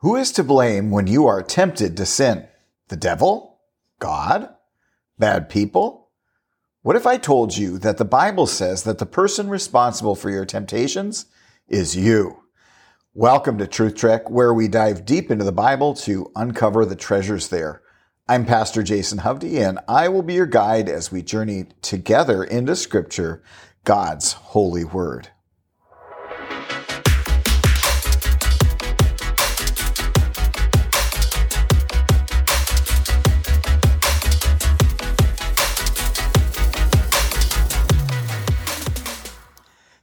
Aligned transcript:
Who 0.00 0.14
is 0.14 0.30
to 0.32 0.44
blame 0.44 0.92
when 0.92 1.08
you 1.08 1.26
are 1.26 1.42
tempted 1.42 1.96
to 1.96 2.06
sin? 2.06 2.46
The 2.86 2.96
devil? 2.96 3.58
God? 3.98 4.48
Bad 5.18 5.48
people? 5.48 6.10
What 6.82 6.94
if 6.94 7.04
I 7.04 7.16
told 7.16 7.56
you 7.56 7.78
that 7.78 7.96
the 7.96 8.04
Bible 8.04 8.46
says 8.46 8.84
that 8.84 8.98
the 8.98 9.06
person 9.06 9.48
responsible 9.48 10.14
for 10.14 10.30
your 10.30 10.44
temptations 10.44 11.26
is 11.66 11.96
you? 11.96 12.44
Welcome 13.12 13.58
to 13.58 13.66
Truth 13.66 13.96
Trek, 13.96 14.30
where 14.30 14.54
we 14.54 14.68
dive 14.68 15.04
deep 15.04 15.32
into 15.32 15.44
the 15.44 15.50
Bible 15.50 15.94
to 15.94 16.30
uncover 16.36 16.86
the 16.86 16.94
treasures 16.94 17.48
there. 17.48 17.82
I'm 18.28 18.44
Pastor 18.44 18.84
Jason 18.84 19.18
Hovde, 19.18 19.68
and 19.68 19.80
I 19.88 20.06
will 20.06 20.22
be 20.22 20.34
your 20.34 20.46
guide 20.46 20.88
as 20.88 21.10
we 21.10 21.22
journey 21.22 21.66
together 21.82 22.44
into 22.44 22.76
Scripture, 22.76 23.42
God's 23.82 24.30
holy 24.34 24.84
word. 24.84 25.30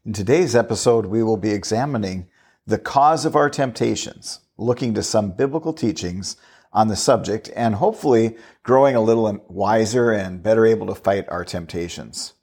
In 0.06 0.14
today's 0.14 0.56
episode, 0.56 1.08
we 1.08 1.24
will 1.24 1.36
be 1.36 1.50
examining 1.50 2.28
the 2.68 2.78
cause 2.78 3.26
of 3.26 3.36
our 3.36 3.50
temptations, 3.50 4.42
looking 4.56 4.94
to 4.94 5.02
some 5.02 5.32
biblical 5.32 5.74
teachings 5.74 6.38
on 6.72 6.90
the 6.90 6.96
subject, 6.96 7.50
and 7.56 7.74
hopefully 7.74 8.38
growing 8.62 8.96
a 8.96 9.02
little 9.02 9.44
wiser 9.50 10.12
and 10.12 10.44
better 10.44 10.64
able 10.64 10.86
to 10.86 10.94
fight 10.94 11.28
our 11.30 11.44
temptations. 11.44 12.34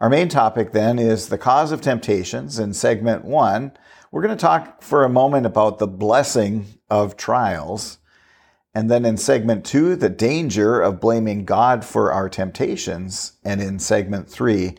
Our 0.00 0.10
main 0.10 0.28
topic 0.28 0.72
then 0.72 0.98
is 0.98 1.28
the 1.28 1.38
cause 1.38 1.70
of 1.70 1.80
temptations. 1.80 2.58
In 2.58 2.74
segment 2.74 3.24
one, 3.24 3.70
we're 4.10 4.22
going 4.22 4.36
to 4.36 4.42
talk 4.42 4.82
for 4.82 5.04
a 5.04 5.08
moment 5.08 5.46
about 5.46 5.78
the 5.78 5.86
blessing 5.86 6.66
of 6.90 7.16
trials. 7.16 7.98
And 8.74 8.90
then 8.90 9.04
in 9.04 9.16
segment 9.16 9.64
two, 9.64 9.94
the 9.94 10.08
danger 10.08 10.80
of 10.80 11.00
blaming 11.00 11.44
God 11.44 11.84
for 11.84 12.12
our 12.12 12.28
temptations. 12.28 13.34
And 13.44 13.62
in 13.62 13.78
segment 13.78 14.28
three, 14.28 14.74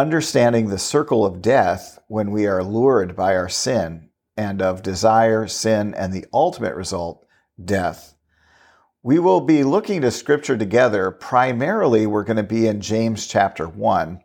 understanding 0.00 0.68
the 0.68 0.78
circle 0.78 1.24
of 1.24 1.40
death 1.40 1.98
when 2.08 2.30
we 2.30 2.46
are 2.46 2.62
lured 2.62 3.16
by 3.16 3.34
our 3.34 3.48
sin 3.48 4.10
and 4.36 4.60
of 4.60 4.82
desire, 4.82 5.46
sin, 5.46 5.94
and 5.94 6.12
the 6.12 6.26
ultimate 6.32 6.74
result, 6.74 7.24
death. 7.62 8.14
We 9.02 9.18
will 9.18 9.40
be 9.40 9.64
looking 9.64 10.02
to 10.02 10.10
scripture 10.10 10.58
together. 10.58 11.10
Primarily, 11.10 12.06
we're 12.06 12.24
going 12.24 12.36
to 12.36 12.42
be 12.42 12.66
in 12.66 12.80
James 12.80 13.26
chapter 13.26 13.66
1, 13.66 14.20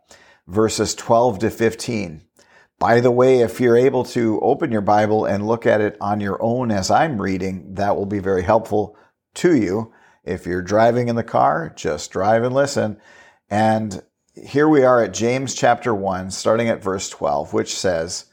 verses 0.46 0.94
12 0.94 1.38
to 1.38 1.50
15. 1.50 2.22
By 2.78 3.00
the 3.00 3.10
way, 3.10 3.40
if 3.40 3.60
you're 3.60 3.76
able 3.76 4.04
to 4.06 4.40
open 4.40 4.72
your 4.72 4.80
Bible 4.82 5.24
and 5.24 5.46
look 5.46 5.66
at 5.66 5.80
it 5.80 5.96
on 6.00 6.20
your 6.20 6.42
own 6.42 6.70
as 6.70 6.90
I'm 6.90 7.22
reading, 7.22 7.74
that 7.74 7.96
will 7.96 8.06
be 8.06 8.18
very 8.18 8.42
helpful 8.42 8.96
to 9.36 9.56
you. 9.56 9.92
If 10.24 10.46
you're 10.46 10.62
driving 10.62 11.08
in 11.08 11.16
the 11.16 11.22
car, 11.22 11.72
just 11.74 12.10
drive 12.10 12.42
and 12.42 12.54
listen. 12.54 13.00
And 13.48 14.02
here 14.34 14.66
we 14.66 14.82
are 14.82 15.02
at 15.02 15.12
James 15.12 15.54
chapter 15.54 15.94
1, 15.94 16.30
starting 16.30 16.68
at 16.68 16.82
verse 16.82 17.10
12, 17.10 17.52
which 17.52 17.76
says, 17.76 18.26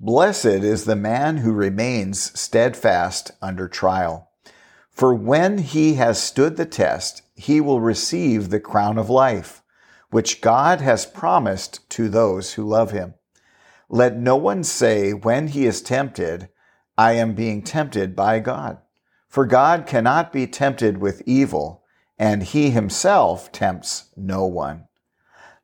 Blessed 0.00 0.46
is 0.46 0.84
the 0.84 0.96
man 0.96 1.38
who 1.38 1.52
remains 1.52 2.38
steadfast 2.38 3.30
under 3.40 3.68
trial. 3.68 4.30
For 4.90 5.14
when 5.14 5.58
he 5.58 5.94
has 5.94 6.20
stood 6.20 6.56
the 6.56 6.66
test, 6.66 7.22
he 7.36 7.60
will 7.60 7.80
receive 7.80 8.50
the 8.50 8.58
crown 8.58 8.98
of 8.98 9.08
life, 9.08 9.62
which 10.10 10.40
God 10.40 10.80
has 10.80 11.06
promised 11.06 11.88
to 11.90 12.08
those 12.08 12.54
who 12.54 12.68
love 12.68 12.90
him. 12.90 13.14
Let 13.88 14.16
no 14.16 14.34
one 14.34 14.64
say 14.64 15.12
when 15.12 15.48
he 15.48 15.66
is 15.66 15.82
tempted, 15.82 16.48
I 16.98 17.12
am 17.12 17.34
being 17.34 17.62
tempted 17.62 18.16
by 18.16 18.40
God. 18.40 18.78
For 19.28 19.46
God 19.46 19.86
cannot 19.86 20.32
be 20.32 20.48
tempted 20.48 20.98
with 20.98 21.22
evil, 21.26 21.84
and 22.18 22.42
he 22.42 22.70
himself 22.70 23.52
tempts 23.52 24.10
no 24.16 24.46
one. 24.46 24.88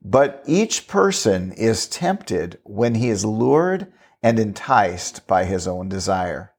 But 0.03 0.43
each 0.47 0.89
person 0.89 1.53
is 1.53 1.87
tempted 1.87 2.59
when 2.65 2.95
he 2.95 3.11
is 3.11 3.25
lured 3.25 3.93
and 4.23 4.39
enticed 4.39 5.27
by 5.27 5.45
his 5.45 5.67
own 5.67 5.89
desire. 5.89 6.53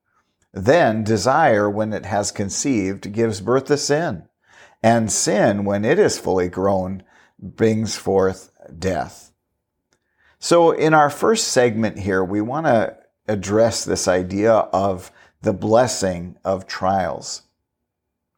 Then 0.54 1.04
desire, 1.04 1.70
when 1.70 1.94
it 1.94 2.06
has 2.06 2.32
conceived, 2.32 3.14
gives 3.14 3.42
birth 3.42 3.66
to 3.66 3.78
sin. 3.78 4.28
And 4.84 5.12
sin, 5.12 5.64
when 5.64 5.86
it 5.86 5.98
is 5.98 6.20
fully 6.20 6.50
grown, 6.50 7.04
brings 7.40 7.96
forth 7.96 8.52
death. 8.78 9.32
So 10.40 10.72
in 10.72 10.94
our 10.94 11.10
first 11.10 11.48
segment 11.48 12.00
here, 12.00 12.24
we 12.24 12.42
want 12.42 12.66
to 12.66 12.98
address 13.28 13.86
this 13.86 14.08
idea 14.08 14.54
of 14.54 15.12
the 15.42 15.54
blessing 15.54 16.36
of 16.44 16.68
trials. 16.68 17.44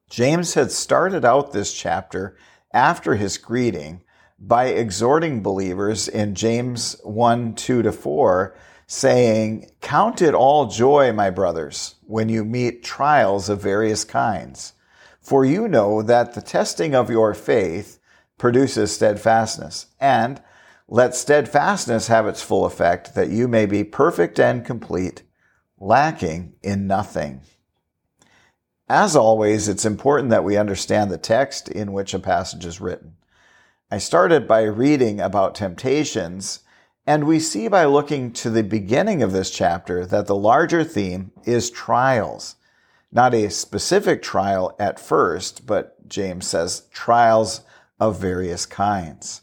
James 0.09 0.53
had 0.53 0.72
started 0.72 1.25
out 1.25 1.52
this 1.52 1.74
chapter 1.74 2.38
after 2.74 3.16
his 3.16 3.38
greeting 3.38 4.03
by 4.46 4.66
exhorting 4.66 5.42
believers 5.42 6.09
in 6.09 6.36
James 6.36 6.98
1 7.04 7.56
2 7.56 7.81
to 7.81 7.92
4, 7.94 8.56
saying, 8.88 9.72
Count 9.80 10.22
it 10.22 10.34
all 10.34 10.68
joy, 10.68 11.14
my 11.14 11.30
brothers, 11.30 11.96
when 12.06 12.28
you 12.28 12.44
meet 12.44 12.84
trials 12.84 13.48
of 13.48 13.62
various 13.62 14.04
kinds. 14.04 14.74
For 15.22 15.46
you 15.46 15.70
know 15.70 16.02
that 16.02 16.34
the 16.34 16.42
testing 16.42 16.94
of 16.94 17.09
your 17.09 17.34
faith 17.34 18.00
produces 18.38 18.94
steadfastness. 18.94 19.86
And 20.02 20.42
let 20.90 21.16
steadfastness 21.16 22.08
have 22.08 22.28
its 22.28 22.42
full 22.42 22.66
effect, 22.66 23.16
that 23.16 23.30
you 23.30 23.48
may 23.48 23.66
be 23.66 23.86
perfect 23.86 24.42
and 24.42 24.66
complete, 24.66 25.24
lacking 25.80 26.56
in 26.62 26.86
nothing. 26.86 27.40
As 28.90 29.16
always, 29.16 29.70
it's 29.70 29.86
important 29.86 30.31
that 30.31 30.44
we 30.44 30.58
understand 30.58 31.10
the 31.10 31.18
text 31.18 31.70
in 31.70 31.94
which 31.94 32.14
a 32.14 32.20
passage 32.20 32.66
is 32.66 32.81
written. 32.81 33.16
I 33.94 34.00
started 34.00 34.48
by 34.48 34.64
reading 34.64 35.20
about 35.20 35.54
temptations, 35.54 36.62
and 37.06 37.28
we 37.28 37.40
see 37.40 37.68
by 37.68 37.86
looking 37.86 38.34
to 38.34 38.50
the 38.50 38.64
beginning 38.64 39.22
of 39.22 39.34
this 39.34 39.52
chapter 39.52 40.04
that 40.08 40.26
the 40.26 40.36
larger 40.36 40.84
theme 40.84 41.31
is 41.44 41.70
trials. 41.70 42.56
Not 43.12 43.36
a 43.36 43.52
specific 43.52 44.24
trial 44.24 44.76
at 44.80 45.00
first, 45.00 45.68
but 45.68 46.09
James 46.09 46.48
says 46.48 46.88
trials 46.92 47.62
of 48.00 48.20
various 48.20 48.66
kinds. 48.66 49.42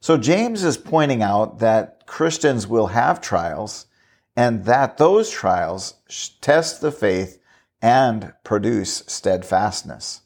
So 0.00 0.16
James 0.16 0.64
is 0.64 0.78
pointing 0.78 1.22
out 1.22 1.58
that 1.58 2.06
Christians 2.06 2.66
will 2.66 2.86
have 2.86 3.20
trials 3.20 3.88
and 4.34 4.64
that 4.64 4.96
those 4.96 5.28
trials 5.28 5.96
test 6.40 6.80
the 6.80 6.92
faith 6.92 7.42
and 7.82 8.32
produce 8.42 9.02
steadfastness. 9.06 10.21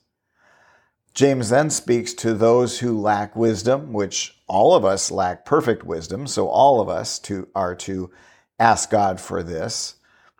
James 1.16 1.49
then 1.49 1.71
speaks 1.71 2.12
to 2.12 2.34
those 2.34 2.81
who 2.81 3.00
lack 3.00 3.34
wisdom, 3.34 3.94
which 3.94 4.38
all 4.47 4.75
of 4.75 4.84
us 4.84 5.10
lack 5.10 5.47
perfect 5.47 5.82
wisdom. 5.82 6.27
So 6.27 6.47
all 6.47 6.78
of 6.78 6.91
us 6.91 7.19
to, 7.21 7.49
are 7.54 7.75
to 7.77 8.10
ask 8.60 8.91
God 8.91 9.19
for 9.19 9.43
this. 9.43 9.94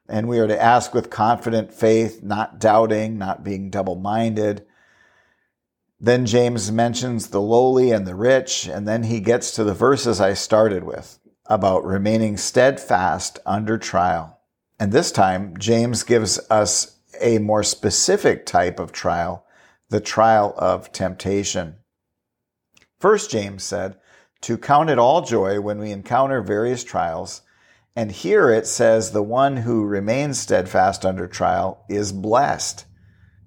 And 0.07 0.29
we 0.29 0.39
are 0.39 0.47
to 0.47 0.63
ask 0.63 0.93
with 0.93 1.09
confident 1.09 1.73
faith, 1.73 2.23
not 2.23 2.61
doubting, 2.61 3.17
not 3.17 3.43
being 3.43 3.71
double 3.71 3.95
minded. 3.95 4.67
Then 5.99 6.27
James 6.27 6.71
mentions 6.71 7.29
the 7.29 7.41
lowly 7.41 7.91
and 7.91 8.07
the 8.07 8.15
rich. 8.15 8.67
And 8.67 8.87
then 8.87 9.05
he 9.05 9.21
gets 9.21 9.53
to 9.53 9.65
the 9.65 9.73
verses 9.73 10.21
I 10.21 10.35
started 10.35 10.85
with 10.85 11.19
about 11.47 11.87
remaining 11.87 12.37
steadfast 12.37 13.39
under 13.47 13.79
trial. 13.79 14.41
And 14.79 14.93
this 14.93 15.11
time, 15.11 15.57
James 15.57 16.03
gives 16.03 16.39
us 16.51 16.99
a 17.19 17.39
more 17.39 17.63
specific 17.63 18.45
type 18.45 18.79
of 18.79 18.93
trial 18.93 19.46
the 19.89 20.01
trial 20.01 20.55
of 20.57 20.93
temptation. 20.93 21.77
First, 22.99 23.31
James 23.31 23.63
said, 23.63 23.97
to 24.43 24.59
count 24.59 24.91
it 24.91 24.99
all 24.99 25.23
joy 25.23 25.61
when 25.61 25.79
we 25.79 25.91
encounter 25.91 26.43
various 26.43 26.85
trials. 26.85 27.43
And 27.95 28.13
here 28.13 28.51
it 28.51 28.67
says, 28.67 29.11
the 29.11 29.23
one 29.23 29.59
who 29.59 29.85
remains 29.85 30.39
steadfast 30.39 31.05
under 31.05 31.27
trial 31.27 31.85
is 31.89 32.13
blessed. 32.13 32.85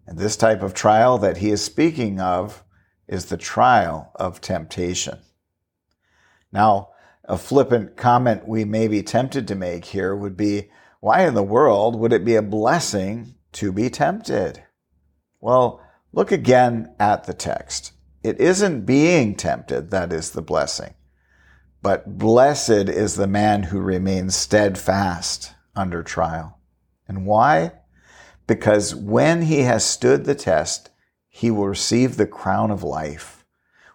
And 0.08 0.18
this 0.18 0.36
type 0.36 0.64
of 0.64 0.74
trial 0.74 1.18
that 1.20 1.38
he 1.38 1.52
is 1.52 1.64
speaking 1.64 2.20
of 2.20 2.64
is 3.08 3.26
the 3.26 3.38
trial 3.38 4.12
of 4.16 4.42
temptation. 4.42 5.20
Now, 6.52 6.90
a 7.26 7.38
flippant 7.38 7.96
comment 7.96 8.48
we 8.48 8.66
may 8.66 8.88
be 8.88 9.04
tempted 9.04 9.48
to 9.48 9.56
make 9.56 9.86
here 9.86 10.16
would 10.16 10.36
be, 10.36 10.72
why 11.00 11.28
in 11.28 11.36
the 11.36 11.44
world 11.44 11.96
would 11.96 12.12
it 12.12 12.26
be 12.26 12.36
a 12.36 12.42
blessing 12.42 13.36
to 13.54 13.72
be 13.72 13.90
tempted? 13.90 14.64
Well, 15.40 15.82
Look 16.12 16.32
again 16.32 16.94
at 17.00 17.26
the 17.26 17.34
text. 17.34 17.94
It 18.24 18.40
isn't 18.42 18.86
being 18.86 19.36
tempted 19.36 19.92
that 19.92 20.12
is 20.12 20.32
the 20.32 20.42
blessing, 20.42 20.94
but 21.82 22.18
blessed 22.18 22.90
is 22.90 23.16
the 23.16 23.28
man 23.28 23.64
who 23.64 23.80
remains 23.80 24.36
steadfast 24.36 25.54
under 25.76 26.04
trial. 26.04 26.60
And 27.08 27.26
why? 27.26 27.74
Because 28.48 28.96
when 28.96 29.44
he 29.44 29.62
has 29.62 29.86
stood 29.86 30.26
the 30.26 30.36
test, 30.36 30.90
he 31.28 31.52
will 31.52 31.68
receive 31.68 32.18
the 32.18 32.28
crown 32.28 32.72
of 32.72 32.84
life, 32.84 33.46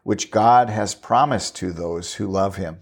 which 0.05 0.31
God 0.31 0.71
has 0.71 0.95
promised 0.95 1.57
to 1.57 1.73
those 1.73 2.15
who 2.15 2.27
love 2.27 2.57
him. 2.57 2.79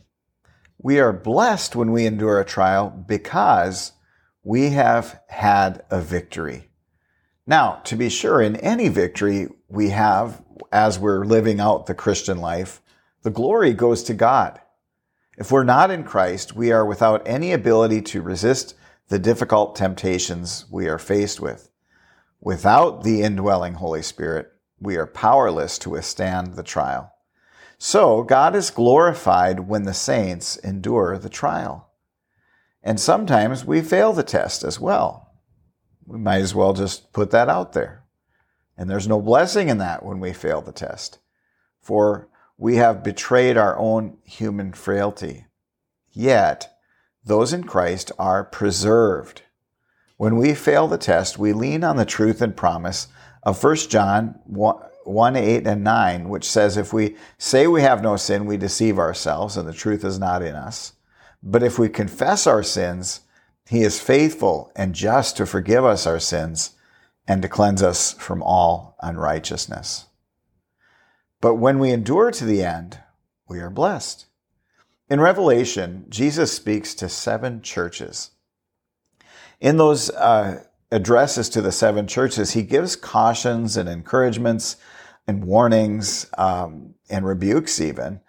We 0.79 1.01
are 1.01 1.13
blessed 1.13 1.75
when 1.75 1.91
we 1.91 2.05
endure 2.05 2.39
a 2.39 2.45
trial 2.45 2.91
because 2.91 3.93
we 4.45 4.71
have 4.71 5.21
had 5.29 5.85
a 5.91 6.01
victory. 6.01 6.72
Now, 7.47 7.81
to 7.85 7.97
be 7.97 8.09
sure, 8.09 8.41
in 8.41 8.57
any 8.57 8.89
victory 8.89 9.49
we 9.69 9.91
have 9.91 10.43
as 10.71 10.99
we're 10.99 11.25
living 11.25 11.61
out 11.61 11.87
the 11.87 11.95
Christian 11.95 12.39
life, 12.39 12.81
the 13.23 13.31
glory 13.31 13.73
goes 13.73 14.03
to 14.05 14.15
God. 14.15 14.61
If 15.37 15.51
we're 15.51 15.65
not 15.65 15.91
in 15.91 16.05
Christ, 16.05 16.55
we 16.55 16.71
are 16.71 16.87
without 16.87 17.27
any 17.27 17.53
ability 17.53 18.03
to 18.03 18.23
resist 18.23 18.75
the 19.09 19.19
difficult 19.19 19.75
temptations 19.75 20.67
we 20.71 20.87
are 20.87 20.99
faced 20.99 21.41
with. 21.41 21.71
Without 22.41 23.03
the 23.03 23.23
indwelling 23.23 23.75
Holy 23.75 24.03
Spirit, 24.03 24.53
we 24.81 24.97
are 24.97 25.07
powerless 25.07 25.79
to 25.79 25.91
withstand 25.91 26.55
the 26.55 26.63
trial. 26.63 27.13
So 27.79 28.23
God 28.23 28.55
is 28.55 28.71
glorified 28.71 29.61
when 29.61 29.83
the 29.83 29.95
saints 29.95 30.57
endure 30.59 31.19
the 31.19 31.29
trial. 31.29 31.91
And 32.83 33.01
sometimes 33.01 33.65
we 33.65 33.81
fail 33.81 34.13
the 34.13 34.23
test 34.23 34.63
as 34.65 34.79
well. 34.79 35.22
We 36.07 36.19
might 36.19 36.41
as 36.41 36.55
well 36.55 36.73
just 36.73 37.13
put 37.13 37.31
that 37.31 37.49
out 37.49 37.73
there. 37.73 38.03
And 38.77 38.89
there's 38.89 39.09
no 39.09 39.21
blessing 39.21 39.69
in 39.69 39.79
that 39.79 40.05
when 40.05 40.21
we 40.21 40.33
fail 40.33 40.61
the 40.61 40.73
test. 40.73 41.19
For 41.81 42.29
we 42.57 42.77
have 42.77 43.05
betrayed 43.05 43.57
our 43.57 43.77
own 43.79 44.19
human 44.25 44.73
frailty. 44.73 45.47
Yet, 46.13 46.77
those 47.25 47.53
in 47.53 47.65
Christ 47.65 48.13
are 48.19 48.45
preserved. 48.45 49.43
When 50.17 50.37
we 50.37 50.55
fail 50.55 50.87
the 50.87 50.99
test, 50.99 51.39
we 51.39 51.53
lean 51.53 51.83
on 51.85 51.97
the 51.97 52.05
truth 52.05 52.41
and 52.43 52.57
promise 52.57 53.09
of 53.43 53.63
1 53.63 53.77
John 53.89 54.39
1, 54.45 55.37
8 55.37 55.67
and 55.67 55.83
9, 55.83 56.29
which 56.29 56.49
says, 56.49 56.77
If 56.77 56.93
we 56.93 57.17
say 57.39 57.67
we 57.67 57.83
have 57.83 58.03
no 58.03 58.17
sin, 58.17 58.47
we 58.47 58.57
deceive 58.57 58.99
ourselves, 58.99 59.57
and 59.57 59.69
the 59.69 59.73
truth 59.73 60.05
is 60.05 60.19
not 60.19 60.43
in 60.43 60.55
us. 60.55 60.93
But 61.43 61.63
if 61.63 61.79
we 61.79 61.89
confess 61.89 62.47
our 62.47 62.63
sins, 62.63 63.21
he 63.73 63.85
is 63.85 63.99
faithful 63.99 64.71
and 64.77 64.95
just 64.95 65.39
to 65.39 65.47
forgive 65.47 65.83
us 65.83 66.07
our 66.07 66.21
sins 66.21 66.73
and 67.27 67.41
to 67.41 67.49
cleanse 67.49 67.83
us 67.83 68.13
from 68.13 68.43
all 68.43 68.99
unrighteousness. 69.01 70.09
But 71.41 71.55
when 71.55 71.79
we 71.79 71.91
endure 71.91 72.31
to 72.33 72.45
the 72.45 72.63
end, 72.63 72.99
we 73.49 73.61
are 73.61 73.71
blessed. 73.71 74.27
In 75.09 75.23
Revelation, 75.23 76.05
Jesus 76.11 76.53
speaks 76.53 76.95
to 76.97 77.09
seven 77.09 77.63
churches. 77.63 78.33
In 79.59 79.79
those 79.79 80.11
uh, 80.11 80.65
addresses 80.91 81.49
to 81.49 81.63
the 81.63 81.73
seven 81.73 82.07
churches, 82.07 82.51
he 82.51 82.65
gives 82.65 82.95
cautions 82.95 83.79
and 83.79 83.89
encouragements 83.89 84.77
and 85.27 85.47
warnings 85.47 86.27
um, 86.37 86.93
and 87.09 87.25
rebukes, 87.25 87.81
even. 87.81 88.21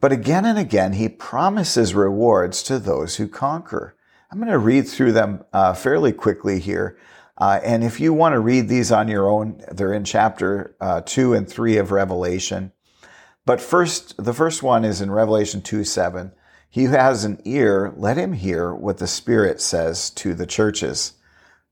But 0.00 0.12
again 0.12 0.46
and 0.46 0.58
again, 0.58 0.94
he 0.94 1.10
promises 1.10 1.94
rewards 1.94 2.62
to 2.62 2.78
those 2.78 3.16
who 3.16 3.28
conquer. 3.28 3.95
I'm 4.30 4.38
going 4.38 4.50
to 4.50 4.58
read 4.58 4.88
through 4.88 5.12
them 5.12 5.44
uh, 5.52 5.74
fairly 5.74 6.12
quickly 6.12 6.58
here. 6.58 6.98
Uh, 7.38 7.60
and 7.62 7.84
if 7.84 8.00
you 8.00 8.12
want 8.12 8.32
to 8.32 8.40
read 8.40 8.68
these 8.68 8.90
on 8.90 9.08
your 9.08 9.28
own, 9.28 9.62
they're 9.70 9.92
in 9.92 10.04
chapter 10.04 10.74
uh, 10.80 11.02
2 11.02 11.34
and 11.34 11.48
3 11.48 11.76
of 11.76 11.92
Revelation. 11.92 12.72
But 13.44 13.60
first, 13.60 14.22
the 14.22 14.32
first 14.32 14.62
one 14.62 14.84
is 14.84 15.00
in 15.00 15.10
Revelation 15.10 15.62
2 15.62 15.84
7. 15.84 16.32
He 16.68 16.84
who 16.84 16.92
has 16.92 17.24
an 17.24 17.40
ear, 17.44 17.92
let 17.96 18.16
him 18.16 18.32
hear 18.32 18.74
what 18.74 18.98
the 18.98 19.06
Spirit 19.06 19.60
says 19.60 20.10
to 20.10 20.34
the 20.34 20.46
churches. 20.46 21.12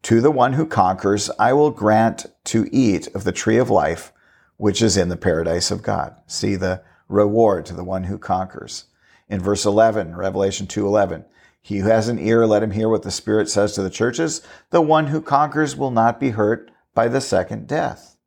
To 0.05 0.21
the 0.21 0.31
one 0.31 0.53
who 0.53 0.67
conquers, 0.67 1.31
I 1.39 1.53
will 1.55 1.71
grant 1.71 2.27
to 2.45 2.69
eat 2.71 3.09
of 3.09 3.25
the 3.25 3.33
tree 3.33 3.59
of 3.59 3.71
life, 3.71 4.13
which 4.57 4.81
is 4.81 4.97
in 4.97 5.09
the 5.09 5.17
paradise 5.17 5.71
of 5.71 5.83
God. 5.83 6.15
See 6.27 6.57
the 6.57 6.83
reward 7.09 7.67
to 7.67 7.75
the 7.75 7.85
one 7.85 8.05
who 8.05 8.19
conquers. 8.19 8.85
In 9.29 9.41
verse 9.41 9.65
11, 9.65 10.15
Revelation 10.15 10.67
2 10.67 10.87
11. 10.87 11.25
He 11.67 11.79
who 11.79 11.89
has 11.89 12.09
an 12.09 12.19
ear, 12.19 12.47
let 12.47 12.63
him 12.63 12.73
hear 12.73 12.91
what 12.91 13.05
the 13.05 13.11
Spirit 13.11 13.49
says 13.49 13.73
to 13.73 13.83
the 13.83 13.89
churches. 13.89 14.43
The 14.69 14.83
one 14.83 15.07
who 15.07 15.23
conquers 15.23 15.75
will 15.75 15.91
not 15.91 16.21
be 16.21 16.29
hurt 16.29 16.71
by 16.93 17.09
the 17.09 17.23
second 17.23 17.67
death. 17.67 18.19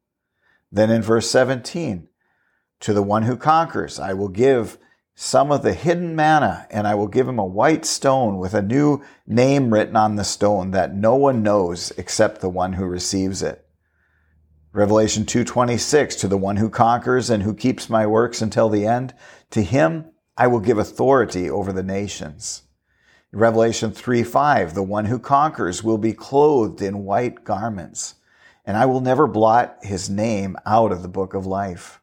Then 0.72 0.89
in 0.89 1.04
verse 1.04 1.30
17, 1.30 2.07
to 2.80 2.94
the 2.94 3.04
one 3.04 3.22
who 3.22 3.38
conquers, 3.38 4.00
I 4.00 4.13
will 4.13 4.28
give 4.28 4.80
some 5.13 5.51
of 5.51 5.62
the 5.62 5.75
hidden 5.75 6.16
manna, 6.16 6.66
and 6.72 6.88
I 6.88 6.95
will 6.95 7.07
give 7.07 7.28
him 7.28 7.38
a 7.38 7.45
white 7.45 7.86
stone 7.86 8.39
with 8.39 8.56
a 8.56 8.63
new 8.63 9.04
name 9.28 9.72
written 9.72 9.95
on 9.95 10.16
the 10.16 10.24
stone 10.24 10.72
that 10.72 10.95
no 10.95 11.13
one 11.13 11.44
knows 11.44 11.92
except 11.95 12.42
the 12.42 12.50
one 12.50 12.74
who 12.74 12.86
receives 12.86 13.44
it. 13.44 13.68
Revelation 14.74 15.25
2:26 15.25 16.16
to 16.22 16.28
the 16.28 16.38
one 16.38 16.57
who 16.57 16.72
conquers 16.72 17.30
and 17.30 17.44
who 17.44 17.54
keeps 17.54 17.88
my 17.88 18.07
works 18.07 18.42
until 18.42 18.68
the 18.68 18.88
end, 18.88 19.13
to 19.51 19.62
him 19.62 20.06
I 20.36 20.48
will 20.48 20.60
give 20.60 20.80
authority 20.80 21.48
over 21.48 21.72
the 21.72 21.84
nations. 21.84 22.63
Revelation 23.33 23.91
3 23.91 24.24
5, 24.24 24.74
the 24.74 24.83
one 24.83 25.06
who 25.06 25.19
conquers 25.19 25.83
will 25.83 25.97
be 25.97 26.13
clothed 26.13 26.81
in 26.81 27.03
white 27.03 27.44
garments, 27.44 28.15
and 28.65 28.77
I 28.77 28.85
will 28.85 29.01
never 29.01 29.27
blot 29.27 29.77
his 29.81 30.09
name 30.09 30.56
out 30.65 30.94
of 30.94 31.01
the 31.01 31.09
book 31.09 31.33
of 31.33 31.45
life. 31.45 32.00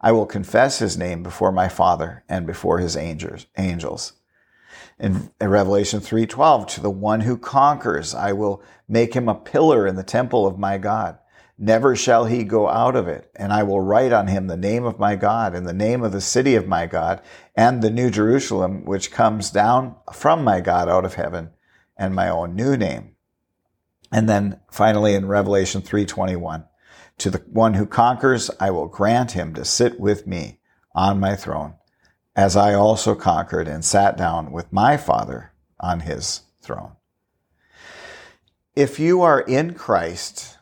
I 0.00 0.12
will 0.12 0.26
confess 0.26 0.78
his 0.78 0.96
name 0.96 1.24
before 1.24 1.50
my 1.50 1.68
Father 1.68 2.22
and 2.28 2.46
before 2.46 2.78
his 2.78 2.96
angels. 2.96 4.12
In 5.00 5.30
Revelation 5.40 6.00
3:12, 6.00 6.66
to 6.68 6.80
the 6.80 6.90
one 6.90 7.22
who 7.22 7.36
conquers, 7.36 8.14
I 8.14 8.32
will 8.32 8.62
make 8.88 9.14
him 9.14 9.28
a 9.28 9.34
pillar 9.34 9.84
in 9.84 9.96
the 9.96 10.04
temple 10.04 10.46
of 10.46 10.60
my 10.60 10.78
God 10.78 11.18
Never 11.58 11.96
shall 11.96 12.26
he 12.26 12.44
go 12.44 12.68
out 12.68 12.94
of 12.94 13.08
it. 13.08 13.30
And 13.34 13.52
I 13.52 13.64
will 13.64 13.80
write 13.80 14.12
on 14.12 14.28
him 14.28 14.46
the 14.46 14.56
name 14.56 14.84
of 14.84 15.00
my 15.00 15.16
God 15.16 15.54
and 15.54 15.66
the 15.66 15.74
name 15.74 16.04
of 16.04 16.12
the 16.12 16.20
city 16.20 16.54
of 16.54 16.68
my 16.68 16.86
God 16.86 17.20
and 17.56 17.82
the 17.82 17.90
new 17.90 18.10
Jerusalem, 18.10 18.84
which 18.84 19.10
comes 19.10 19.50
down 19.50 19.96
from 20.12 20.44
my 20.44 20.60
God 20.60 20.88
out 20.88 21.04
of 21.04 21.14
heaven 21.14 21.50
and 21.96 22.14
my 22.14 22.28
own 22.28 22.54
new 22.54 22.76
name. 22.76 23.16
And 24.12 24.28
then 24.28 24.60
finally 24.70 25.14
in 25.14 25.26
Revelation 25.26 25.82
321, 25.82 26.64
to 27.18 27.30
the 27.30 27.38
one 27.50 27.74
who 27.74 27.86
conquers, 27.86 28.50
I 28.60 28.70
will 28.70 28.86
grant 28.86 29.32
him 29.32 29.52
to 29.54 29.64
sit 29.64 29.98
with 29.98 30.26
me 30.26 30.60
on 30.94 31.18
my 31.18 31.34
throne, 31.34 31.74
as 32.36 32.56
I 32.56 32.74
also 32.74 33.16
conquered 33.16 33.66
and 33.66 33.84
sat 33.84 34.16
down 34.16 34.52
with 34.52 34.72
my 34.72 34.96
Father 34.96 35.52
on 35.80 36.00
his 36.00 36.42
throne. 36.62 36.92
If 38.76 39.00
you 39.00 39.22
are 39.22 39.40
in 39.40 39.74
Christ, 39.74 40.57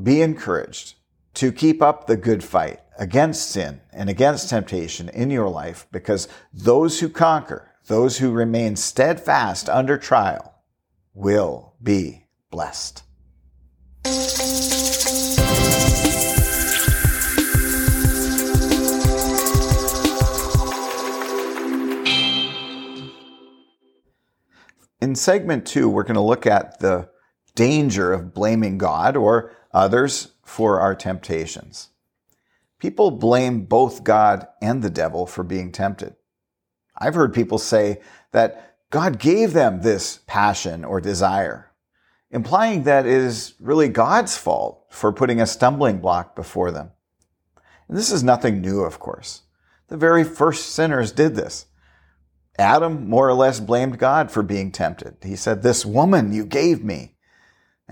be 0.00 0.22
encouraged 0.22 0.94
to 1.34 1.52
keep 1.52 1.82
up 1.82 2.06
the 2.06 2.16
good 2.16 2.42
fight 2.42 2.80
against 2.98 3.50
sin 3.50 3.80
and 3.92 4.08
against 4.08 4.50
temptation 4.50 5.08
in 5.10 5.30
your 5.30 5.48
life 5.48 5.86
because 5.92 6.28
those 6.52 7.00
who 7.00 7.08
conquer, 7.08 7.70
those 7.86 8.18
who 8.18 8.30
remain 8.30 8.76
steadfast 8.76 9.68
under 9.68 9.98
trial, 9.98 10.54
will 11.14 11.74
be 11.82 12.26
blessed. 12.50 13.02
In 25.00 25.16
segment 25.16 25.66
two, 25.66 25.88
we're 25.88 26.04
going 26.04 26.14
to 26.14 26.20
look 26.20 26.46
at 26.46 26.78
the 26.78 27.10
danger 27.54 28.12
of 28.12 28.32
blaming 28.32 28.78
God 28.78 29.16
or 29.16 29.52
others 29.72 30.32
for 30.44 30.80
our 30.80 30.94
temptations. 30.94 31.90
People 32.78 33.10
blame 33.12 33.64
both 33.64 34.04
God 34.04 34.46
and 34.60 34.82
the 34.82 34.90
devil 34.90 35.26
for 35.26 35.44
being 35.44 35.70
tempted. 35.70 36.16
I've 36.96 37.14
heard 37.14 37.32
people 37.32 37.58
say 37.58 38.00
that 38.32 38.76
God 38.90 39.18
gave 39.18 39.52
them 39.52 39.80
this 39.80 40.20
passion 40.26 40.84
or 40.84 41.00
desire, 41.00 41.72
implying 42.30 42.82
that 42.82 43.06
it 43.06 43.12
is 43.12 43.54
really 43.58 43.88
God's 43.88 44.36
fault 44.36 44.84
for 44.90 45.12
putting 45.12 45.40
a 45.40 45.46
stumbling 45.46 45.98
block 45.98 46.36
before 46.36 46.70
them. 46.70 46.90
And 47.88 47.96
this 47.96 48.12
is 48.12 48.22
nothing 48.22 48.60
new, 48.60 48.80
of 48.80 48.98
course. 48.98 49.42
The 49.88 49.96
very 49.96 50.24
first 50.24 50.70
sinners 50.70 51.12
did 51.12 51.34
this. 51.34 51.66
Adam 52.58 53.08
more 53.08 53.28
or 53.28 53.34
less 53.34 53.60
blamed 53.60 53.98
God 53.98 54.30
for 54.30 54.42
being 54.42 54.72
tempted. 54.72 55.16
He 55.22 55.36
said, 55.36 55.62
This 55.62 55.86
woman 55.86 56.32
you 56.32 56.44
gave 56.44 56.84
me. 56.84 57.11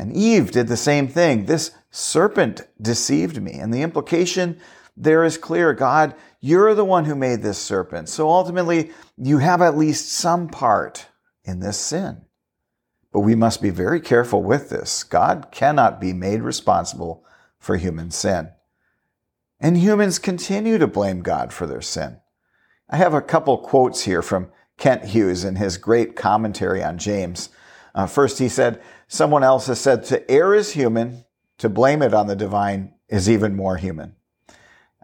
And 0.00 0.16
Eve 0.16 0.50
did 0.50 0.66
the 0.66 0.78
same 0.78 1.08
thing. 1.08 1.44
This 1.44 1.72
serpent 1.90 2.62
deceived 2.80 3.42
me. 3.42 3.52
And 3.52 3.72
the 3.72 3.82
implication 3.82 4.58
there 4.96 5.24
is 5.24 5.36
clear. 5.36 5.74
God, 5.74 6.14
you're 6.40 6.74
the 6.74 6.86
one 6.86 7.04
who 7.04 7.14
made 7.14 7.42
this 7.42 7.58
serpent. 7.58 8.08
So 8.08 8.30
ultimately, 8.30 8.92
you 9.18 9.38
have 9.38 9.60
at 9.60 9.76
least 9.76 10.10
some 10.10 10.48
part 10.48 11.06
in 11.44 11.60
this 11.60 11.76
sin. 11.76 12.22
But 13.12 13.20
we 13.20 13.34
must 13.34 13.60
be 13.60 13.68
very 13.68 14.00
careful 14.00 14.42
with 14.42 14.70
this. 14.70 15.04
God 15.04 15.48
cannot 15.50 16.00
be 16.00 16.14
made 16.14 16.40
responsible 16.40 17.22
for 17.58 17.76
human 17.76 18.10
sin. 18.10 18.48
And 19.60 19.76
humans 19.76 20.18
continue 20.18 20.78
to 20.78 20.86
blame 20.86 21.20
God 21.20 21.52
for 21.52 21.66
their 21.66 21.82
sin. 21.82 22.20
I 22.88 22.96
have 22.96 23.12
a 23.12 23.20
couple 23.20 23.58
quotes 23.58 24.04
here 24.04 24.22
from 24.22 24.50
Kent 24.78 25.04
Hughes 25.04 25.44
in 25.44 25.56
his 25.56 25.76
great 25.76 26.16
commentary 26.16 26.82
on 26.82 26.96
James. 26.96 27.50
Uh, 27.94 28.06
first, 28.06 28.38
he 28.38 28.48
said, 28.48 28.80
Someone 29.08 29.42
else 29.42 29.66
has 29.66 29.80
said 29.80 30.04
to 30.04 30.30
err 30.30 30.54
is 30.54 30.72
human, 30.72 31.24
to 31.58 31.68
blame 31.68 32.02
it 32.02 32.14
on 32.14 32.26
the 32.26 32.36
divine 32.36 32.94
is 33.08 33.28
even 33.28 33.56
more 33.56 33.76
human. 33.76 34.14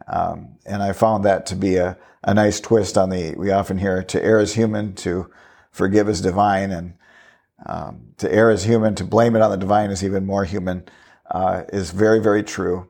Um, 0.07 0.59
and 0.65 0.83
I 0.83 0.93
found 0.93 1.25
that 1.25 1.47
to 1.47 1.57
be 1.57 1.77
a, 1.77 1.99
a 2.23 2.35
nice 2.35 2.61
twist 2.61 2.97
on 2.97 3.11
the, 3.11 3.35
we 3.37 3.51
often 3.51 3.79
hear 3.79 4.03
to 4.03 4.23
err 4.23 4.41
is 4.41 4.55
human, 4.55 4.95
to 4.97 5.31
forgive 5.71 6.09
is 6.09 6.21
divine, 6.21 6.71
and 6.71 6.95
um, 7.67 8.15
to 8.19 8.33
err 8.33 8.51
is 8.51 8.65
human, 8.65 8.95
to 8.95 9.05
blame 9.05 9.35
it 9.35 9.43
on 9.43 9.51
the 9.51 9.57
divine 9.57 9.91
is 9.91 10.05
even 10.05 10.25
more 10.25 10.45
human. 10.45 10.85
uh, 11.31 11.63
is 11.73 11.91
very, 11.91 12.21
very 12.21 12.43
true. 12.43 12.89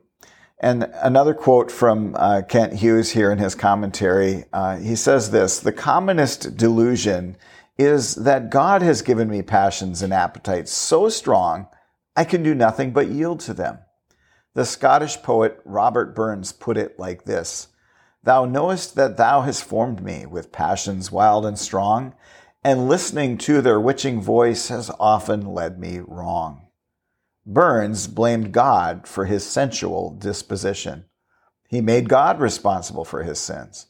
And 0.59 0.91
another 1.03 1.33
quote 1.33 1.71
from 1.71 2.15
uh, 2.17 2.41
Kent 2.47 2.73
Hughes 2.73 3.11
here 3.11 3.31
in 3.31 3.37
his 3.37 3.53
commentary, 3.53 4.45
uh, 4.51 4.77
he 4.77 4.95
says 4.95 5.29
this, 5.29 5.59
the 5.59 5.71
commonest 5.71 6.57
delusion 6.57 7.37
is 7.77 8.15
that 8.15 8.49
God 8.49 8.81
has 8.81 9.01
given 9.01 9.29
me 9.29 9.41
passions 9.41 10.01
and 10.01 10.13
appetites 10.13 10.71
so 10.71 11.09
strong 11.09 11.67
I 12.15 12.23
can 12.23 12.41
do 12.41 12.55
nothing 12.55 12.91
but 12.91 13.09
yield 13.09 13.39
to 13.41 13.53
them. 13.53 13.79
The 14.55 14.65
Scottish 14.65 15.21
poet 15.21 15.59
Robert 15.65 16.15
Burns 16.15 16.51
put 16.51 16.77
it 16.77 16.97
like 16.97 17.25
this, 17.25 17.67
Thou 18.23 18.45
knowest 18.45 18.95
that 18.95 19.15
thou 19.15 19.41
hast 19.41 19.63
formed 19.63 20.03
me 20.03 20.25
with 20.25 20.51
passions 20.51 21.11
wild 21.11 21.45
and 21.45 21.57
strong, 21.57 22.15
and 22.63 22.89
listening 22.89 23.37
to 23.37 23.61
their 23.61 23.79
witching 23.79 24.19
voice 24.19 24.69
has 24.69 24.89
often 24.99 25.53
led 25.53 25.79
me 25.79 25.99
wrong. 25.99 26.67
Burns 27.45 28.07
blamed 28.07 28.51
God 28.51 29.07
for 29.07 29.25
his 29.25 29.45
sensual 29.45 30.09
disposition. 30.09 31.05
He 31.69 31.79
made 31.79 32.09
God 32.09 32.39
responsible 32.39 33.05
for 33.05 33.23
his 33.23 33.39
sins. 33.39 33.87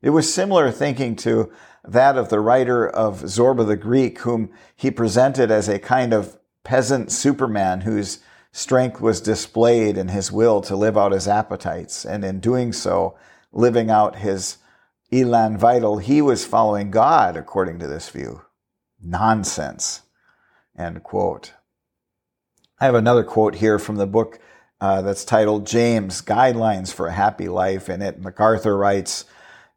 It 0.00 0.10
was 0.10 0.32
similar 0.32 0.70
thinking 0.70 1.16
to 1.16 1.50
that 1.84 2.16
of 2.16 2.28
the 2.28 2.40
writer 2.40 2.88
of 2.88 3.22
Zorba 3.22 3.66
the 3.66 3.76
Greek, 3.76 4.20
whom 4.20 4.50
he 4.76 4.90
presented 4.90 5.50
as 5.50 5.68
a 5.68 5.78
kind 5.78 6.12
of 6.12 6.38
peasant 6.62 7.10
superman 7.10 7.80
whose 7.80 8.20
strength 8.52 9.00
was 9.00 9.20
displayed 9.20 9.96
in 9.96 10.08
his 10.08 10.30
will 10.30 10.60
to 10.62 10.76
live 10.76 10.96
out 10.96 11.12
his 11.12 11.28
appetites, 11.28 12.04
and 12.04 12.24
in 12.24 12.40
doing 12.40 12.72
so, 12.72 13.16
living 13.52 13.90
out 13.90 14.16
his 14.16 14.58
elan 15.12 15.56
vital, 15.56 15.98
he 15.98 16.20
was 16.20 16.44
following 16.44 16.90
God 16.90 17.36
according 17.36 17.78
to 17.78 17.86
this 17.86 18.08
view. 18.08 18.42
Nonsense. 19.00 20.02
End 20.76 21.02
quote. 21.02 21.54
I 22.80 22.84
have 22.84 22.94
another 22.94 23.24
quote 23.24 23.56
here 23.56 23.78
from 23.78 23.96
the 23.96 24.06
book 24.06 24.38
uh, 24.80 25.02
that's 25.02 25.24
titled 25.24 25.66
James 25.66 26.22
Guidelines 26.22 26.92
for 26.92 27.08
a 27.08 27.12
Happy 27.12 27.48
Life. 27.48 27.88
In 27.88 28.02
it, 28.02 28.20
MacArthur 28.20 28.76
writes, 28.76 29.24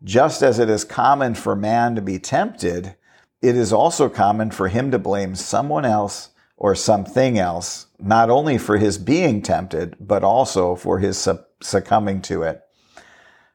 Just 0.04 0.42
as 0.42 0.58
it 0.58 0.70
is 0.70 0.84
common 0.84 1.36
for 1.36 1.56
man 1.56 1.96
to 1.96 2.02
be 2.02 2.18
tempted, 2.18 2.96
it 3.42 3.56
is 3.56 3.72
also 3.72 4.10
common 4.10 4.50
for 4.52 4.68
him 4.68 4.92
to 4.92 5.00
blame 5.00 5.36
someone 5.36 5.86
else 5.86 6.30
or 6.58 6.76
something 6.76 7.38
else, 7.38 7.88
not 8.00 8.30
only 8.30 8.58
for 8.58 8.78
his 8.78 8.98
being 8.98 9.42
tempted, 9.42 9.96
but 10.00 10.24
also 10.24 10.76
for 10.76 11.00
his 11.00 11.28
succumbing 11.62 12.22
to 12.22 12.44
it. 12.44 12.62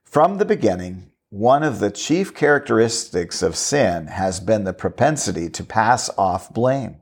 From 0.04 0.38
the 0.38 0.44
beginning, 0.44 1.10
one 1.30 1.62
of 1.62 1.80
the 1.80 1.90
chief 1.90 2.34
characteristics 2.34 3.42
of 3.42 3.56
sin 3.56 4.06
has 4.06 4.40
been 4.40 4.64
the 4.64 4.72
propensity 4.72 5.50
to 5.50 5.64
pass 5.64 6.08
off 6.16 6.52
blame. 6.52 6.96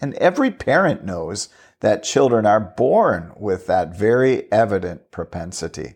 And 0.00 0.14
every 0.14 0.50
parent 0.50 1.04
knows 1.04 1.48
that 1.80 2.02
children 2.02 2.44
are 2.46 2.60
born 2.60 3.32
with 3.36 3.66
that 3.66 3.96
very 3.96 4.50
evident 4.52 5.10
propensity. 5.10 5.94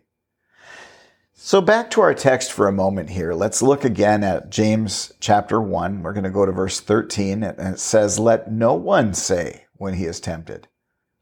So 1.39 1.61
back 1.61 1.91
to 1.91 2.01
our 2.01 2.15
text 2.15 2.51
for 2.51 2.67
a 2.67 2.73
moment 2.73 3.11
here. 3.11 3.35
Let's 3.35 3.61
look 3.61 3.85
again 3.85 4.25
at 4.25 4.49
James 4.49 5.13
chapter 5.21 5.61
1. 5.61 6.03
We're 6.03 6.15
going 6.15 6.25
to 6.25 6.31
go 6.31 6.47
to 6.47 6.51
verse 6.51 6.81
13 6.81 7.43
and 7.43 7.75
it 7.75 7.79
says, 7.79 8.19
Let 8.19 8.51
no 8.51 8.73
one 8.73 9.13
say 9.13 9.67
when 9.75 9.95
he 9.95 10.07
is 10.07 10.19
tempted. 10.19 10.67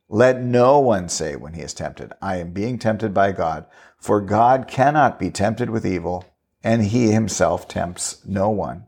Let 0.08 0.40
no 0.40 0.78
one 0.78 1.08
say 1.08 1.34
when 1.34 1.54
he 1.54 1.62
is 1.62 1.74
tempted, 1.74 2.12
I 2.22 2.36
am 2.36 2.52
being 2.52 2.78
tempted 2.78 3.12
by 3.12 3.32
God, 3.32 3.66
for 3.98 4.20
God 4.20 4.68
cannot 4.68 5.18
be 5.18 5.32
tempted 5.32 5.68
with 5.68 5.84
evil, 5.84 6.24
and 6.62 6.84
he 6.84 7.10
himself 7.10 7.66
tempts 7.66 8.24
no 8.24 8.50
one. 8.50 8.84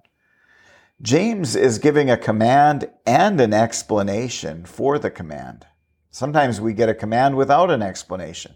James 1.03 1.57
is 1.57 1.81
giving 1.81 2.09
a 2.09 2.17
command 2.17 2.89
and 3.05 3.41
an 3.41 3.53
explanation 3.53 4.65
for 4.65 4.97
the 4.97 5.11
command. 5.11 5.67
Sometimes 6.09 6.61
we 6.61 6.73
get 6.73 6.89
a 6.89 6.95
command 6.95 7.37
without 7.37 7.73
an 7.73 7.83
explanation. 7.83 8.55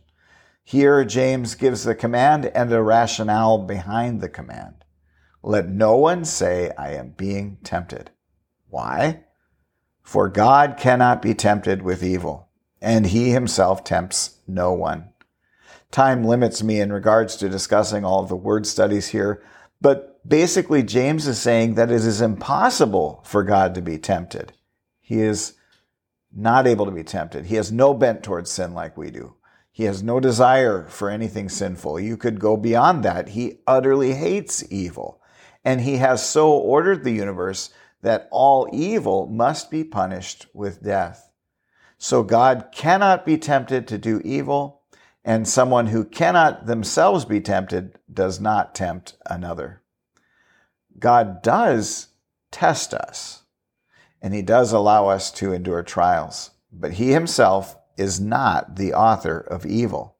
Here, 0.70 1.04
James 1.04 1.56
gives 1.56 1.82
the 1.82 1.96
command 1.96 2.46
and 2.46 2.72
a 2.72 2.80
rationale 2.80 3.58
behind 3.58 4.20
the 4.20 4.28
command. 4.28 4.84
Let 5.42 5.68
no 5.68 5.96
one 5.96 6.24
say, 6.24 6.70
I 6.78 6.92
am 6.92 7.10
being 7.16 7.58
tempted. 7.64 8.12
Why? 8.68 9.24
For 10.04 10.28
God 10.28 10.76
cannot 10.78 11.22
be 11.22 11.34
tempted 11.34 11.82
with 11.82 12.04
evil, 12.04 12.50
and 12.80 13.06
he 13.06 13.30
himself 13.30 13.82
tempts 13.82 14.38
no 14.46 14.72
one. 14.72 15.08
Time 15.90 16.22
limits 16.22 16.62
me 16.62 16.80
in 16.80 16.92
regards 16.92 17.34
to 17.38 17.48
discussing 17.48 18.04
all 18.04 18.22
of 18.22 18.28
the 18.28 18.36
word 18.36 18.64
studies 18.64 19.08
here, 19.08 19.42
but 19.80 20.20
basically, 20.28 20.84
James 20.84 21.26
is 21.26 21.40
saying 21.40 21.74
that 21.74 21.90
it 21.90 21.96
is 21.96 22.20
impossible 22.20 23.22
for 23.24 23.42
God 23.42 23.74
to 23.74 23.82
be 23.82 23.98
tempted. 23.98 24.52
He 25.00 25.20
is 25.20 25.54
not 26.32 26.68
able 26.68 26.84
to 26.86 26.92
be 26.92 27.02
tempted. 27.02 27.46
He 27.46 27.56
has 27.56 27.72
no 27.72 27.92
bent 27.92 28.22
towards 28.22 28.52
sin 28.52 28.72
like 28.72 28.96
we 28.96 29.10
do. 29.10 29.34
He 29.80 29.86
has 29.86 30.02
no 30.02 30.20
desire 30.20 30.84
for 30.88 31.08
anything 31.08 31.48
sinful. 31.48 32.00
You 32.00 32.18
could 32.18 32.38
go 32.38 32.58
beyond 32.58 33.02
that. 33.02 33.30
He 33.30 33.60
utterly 33.66 34.12
hates 34.12 34.62
evil. 34.70 35.22
And 35.64 35.80
he 35.80 35.96
has 35.96 36.22
so 36.22 36.52
ordered 36.52 37.02
the 37.02 37.12
universe 37.12 37.70
that 38.02 38.28
all 38.30 38.68
evil 38.74 39.26
must 39.26 39.70
be 39.70 39.82
punished 39.82 40.44
with 40.52 40.82
death. 40.82 41.30
So 41.96 42.22
God 42.22 42.66
cannot 42.74 43.24
be 43.24 43.38
tempted 43.38 43.88
to 43.88 43.96
do 43.96 44.20
evil, 44.22 44.82
and 45.24 45.48
someone 45.48 45.86
who 45.86 46.04
cannot 46.04 46.66
themselves 46.66 47.24
be 47.24 47.40
tempted 47.40 47.98
does 48.12 48.38
not 48.38 48.74
tempt 48.74 49.16
another. 49.24 49.80
God 50.98 51.40
does 51.40 52.08
test 52.50 52.92
us, 52.92 53.44
and 54.20 54.34
he 54.34 54.42
does 54.42 54.74
allow 54.74 55.08
us 55.08 55.30
to 55.32 55.54
endure 55.54 55.82
trials, 55.82 56.50
but 56.70 56.92
he 56.92 57.12
himself 57.12 57.78
is 57.96 58.20
not 58.20 58.76
the 58.76 58.94
author 58.94 59.38
of 59.38 59.66
evil. 59.66 60.16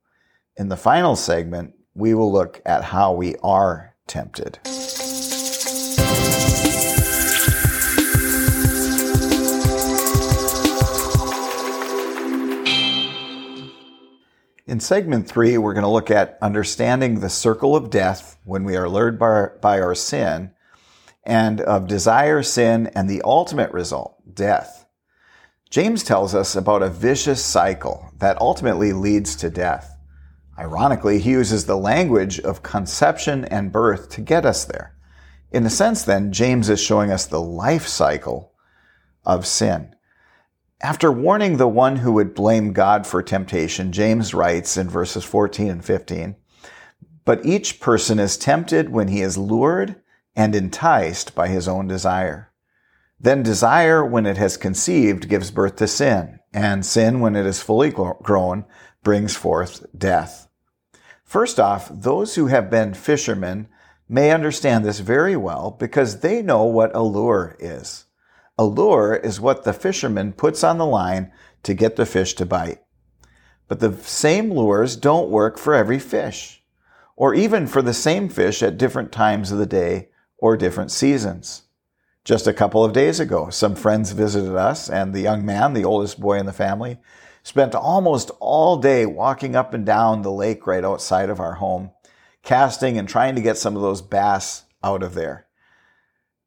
In 0.56 0.68
the 0.68 0.76
final 0.76 1.16
segment, 1.16 1.74
we 1.94 2.14
will 2.14 2.32
look 2.32 2.60
at 2.64 2.84
how 2.84 3.12
we 3.12 3.36
are 3.42 3.94
tempted. 4.06 4.58
In 14.66 14.78
segment 14.78 15.26
three, 15.26 15.58
we're 15.58 15.74
going 15.74 15.82
to 15.82 15.88
look 15.88 16.12
at 16.12 16.38
understanding 16.40 17.18
the 17.18 17.28
circle 17.28 17.74
of 17.74 17.90
death 17.90 18.38
when 18.44 18.62
we 18.62 18.76
are 18.76 18.88
lured 18.88 19.18
by 19.18 19.26
our, 19.26 19.58
by 19.60 19.80
our 19.80 19.96
sin 19.96 20.52
and 21.24 21.60
of 21.60 21.88
desire, 21.88 22.42
sin, 22.42 22.86
and 22.94 23.10
the 23.10 23.22
ultimate 23.22 23.72
result, 23.72 24.16
death. 24.32 24.79
James 25.70 26.02
tells 26.02 26.34
us 26.34 26.56
about 26.56 26.82
a 26.82 26.90
vicious 26.90 27.44
cycle 27.44 28.10
that 28.18 28.40
ultimately 28.40 28.92
leads 28.92 29.36
to 29.36 29.48
death. 29.48 29.96
Ironically, 30.58 31.20
he 31.20 31.30
uses 31.30 31.64
the 31.64 31.76
language 31.76 32.40
of 32.40 32.64
conception 32.64 33.44
and 33.44 33.70
birth 33.70 34.08
to 34.10 34.20
get 34.20 34.44
us 34.44 34.64
there. 34.64 34.96
In 35.52 35.64
a 35.64 35.70
sense, 35.70 36.02
then, 36.02 36.32
James 36.32 36.68
is 36.68 36.80
showing 36.80 37.12
us 37.12 37.24
the 37.24 37.40
life 37.40 37.86
cycle 37.86 38.52
of 39.24 39.46
sin. 39.46 39.94
After 40.82 41.12
warning 41.12 41.56
the 41.56 41.68
one 41.68 41.96
who 41.96 42.12
would 42.12 42.34
blame 42.34 42.72
God 42.72 43.06
for 43.06 43.22
temptation, 43.22 43.92
James 43.92 44.34
writes 44.34 44.76
in 44.76 44.88
verses 44.88 45.24
14 45.24 45.70
and 45.70 45.84
15, 45.84 46.34
But 47.24 47.46
each 47.46 47.78
person 47.78 48.18
is 48.18 48.36
tempted 48.36 48.88
when 48.88 49.06
he 49.06 49.20
is 49.20 49.38
lured 49.38 50.02
and 50.34 50.56
enticed 50.56 51.34
by 51.34 51.46
his 51.46 51.68
own 51.68 51.86
desire. 51.86 52.49
Then 53.20 53.42
desire, 53.42 54.02
when 54.04 54.24
it 54.24 54.38
has 54.38 54.56
conceived, 54.56 55.28
gives 55.28 55.50
birth 55.50 55.76
to 55.76 55.86
sin, 55.86 56.40
and 56.54 56.86
sin, 56.86 57.20
when 57.20 57.36
it 57.36 57.44
is 57.44 57.60
fully 57.60 57.90
grown, 57.90 58.64
brings 59.02 59.36
forth 59.36 59.84
death. 59.96 60.48
First 61.22 61.60
off, 61.60 61.90
those 61.92 62.34
who 62.34 62.46
have 62.46 62.70
been 62.70 62.94
fishermen 62.94 63.68
may 64.08 64.32
understand 64.32 64.84
this 64.84 65.00
very 65.00 65.36
well 65.36 65.76
because 65.78 66.20
they 66.20 66.40
know 66.40 66.64
what 66.64 66.96
a 66.96 67.02
lure 67.02 67.56
is. 67.60 68.06
A 68.58 68.64
lure 68.64 69.14
is 69.14 69.40
what 69.40 69.64
the 69.64 69.72
fisherman 69.72 70.32
puts 70.32 70.64
on 70.64 70.78
the 70.78 70.86
line 70.86 71.30
to 71.62 71.74
get 71.74 71.96
the 71.96 72.06
fish 72.06 72.34
to 72.34 72.46
bite. 72.46 72.80
But 73.68 73.80
the 73.80 73.92
same 73.98 74.50
lures 74.50 74.96
don't 74.96 75.30
work 75.30 75.58
for 75.58 75.74
every 75.74 75.98
fish, 75.98 76.64
or 77.16 77.34
even 77.34 77.66
for 77.66 77.82
the 77.82 77.94
same 77.94 78.28
fish 78.28 78.62
at 78.62 78.78
different 78.78 79.12
times 79.12 79.52
of 79.52 79.58
the 79.58 79.66
day 79.66 80.08
or 80.38 80.56
different 80.56 80.90
seasons. 80.90 81.62
Just 82.30 82.46
a 82.46 82.52
couple 82.52 82.84
of 82.84 82.92
days 82.92 83.18
ago, 83.18 83.50
some 83.50 83.74
friends 83.74 84.12
visited 84.12 84.54
us, 84.54 84.88
and 84.88 85.12
the 85.12 85.20
young 85.20 85.44
man, 85.44 85.72
the 85.72 85.84
oldest 85.84 86.20
boy 86.20 86.38
in 86.38 86.46
the 86.46 86.52
family, 86.52 86.98
spent 87.42 87.74
almost 87.74 88.30
all 88.38 88.76
day 88.76 89.04
walking 89.04 89.56
up 89.56 89.74
and 89.74 89.84
down 89.84 90.22
the 90.22 90.30
lake 90.30 90.64
right 90.64 90.84
outside 90.84 91.28
of 91.28 91.40
our 91.40 91.54
home, 91.54 91.90
casting 92.44 92.96
and 92.96 93.08
trying 93.08 93.34
to 93.34 93.40
get 93.40 93.58
some 93.58 93.74
of 93.74 93.82
those 93.82 94.00
bass 94.00 94.62
out 94.84 95.02
of 95.02 95.14
there. 95.14 95.48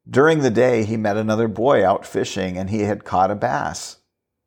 During 0.08 0.38
the 0.38 0.50
day, 0.50 0.84
he 0.84 0.96
met 0.96 1.18
another 1.18 1.48
boy 1.48 1.86
out 1.86 2.06
fishing 2.06 2.56
and 2.56 2.70
he 2.70 2.84
had 2.84 3.04
caught 3.04 3.30
a 3.30 3.34
bass. 3.34 3.98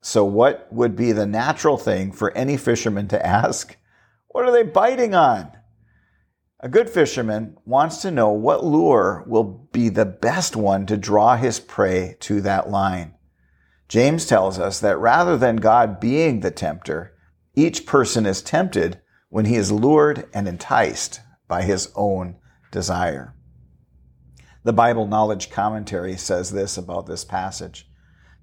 So, 0.02 0.26
what 0.26 0.68
would 0.74 0.96
be 0.96 1.12
the 1.12 1.28
natural 1.28 1.78
thing 1.78 2.12
for 2.14 2.36
any 2.36 2.58
fisherman 2.58 3.08
to 3.10 3.24
ask? 3.24 3.78
What 4.30 4.44
are 4.46 4.52
they 4.52 4.64
biting 4.64 5.14
on? 5.14 5.52
A 6.60 6.70
good 6.70 6.90
fisherman 6.90 7.56
wants 7.66 7.98
to 8.02 8.10
know 8.10 8.32
what 8.32 8.66
lure 8.66 9.24
will 9.28 9.44
be 9.72 9.90
the 9.90 10.06
best 10.06 10.56
one 10.56 10.88
to 10.88 10.98
draw 10.98 11.36
his 11.36 11.60
prey 11.60 12.18
to 12.22 12.42
that 12.42 12.70
line. 12.70 13.14
James 13.88 14.26
tells 14.26 14.58
us 14.58 14.80
that 14.80 14.98
rather 14.98 15.38
than 15.38 15.58
God 15.58 16.00
being 16.00 16.40
the 16.40 16.50
tempter, 16.50 17.14
Each 17.58 17.88
person 17.88 18.28
is 18.28 18.44
tempted 18.44 19.02
when 19.30 19.46
he 19.46 19.56
is 19.56 19.72
lured 19.72 20.30
and 20.32 20.48
enticed 20.48 21.22
by 21.48 21.64
his 21.64 21.92
own 21.96 22.36
desire. 22.72 23.34
The 24.64 24.74
Bible 24.74 25.08
Knowledge 25.08 25.50
Commentary 25.50 26.18
says 26.18 26.52
this 26.52 26.78
about 26.78 27.08
this 27.08 27.26
passage. 27.26 27.90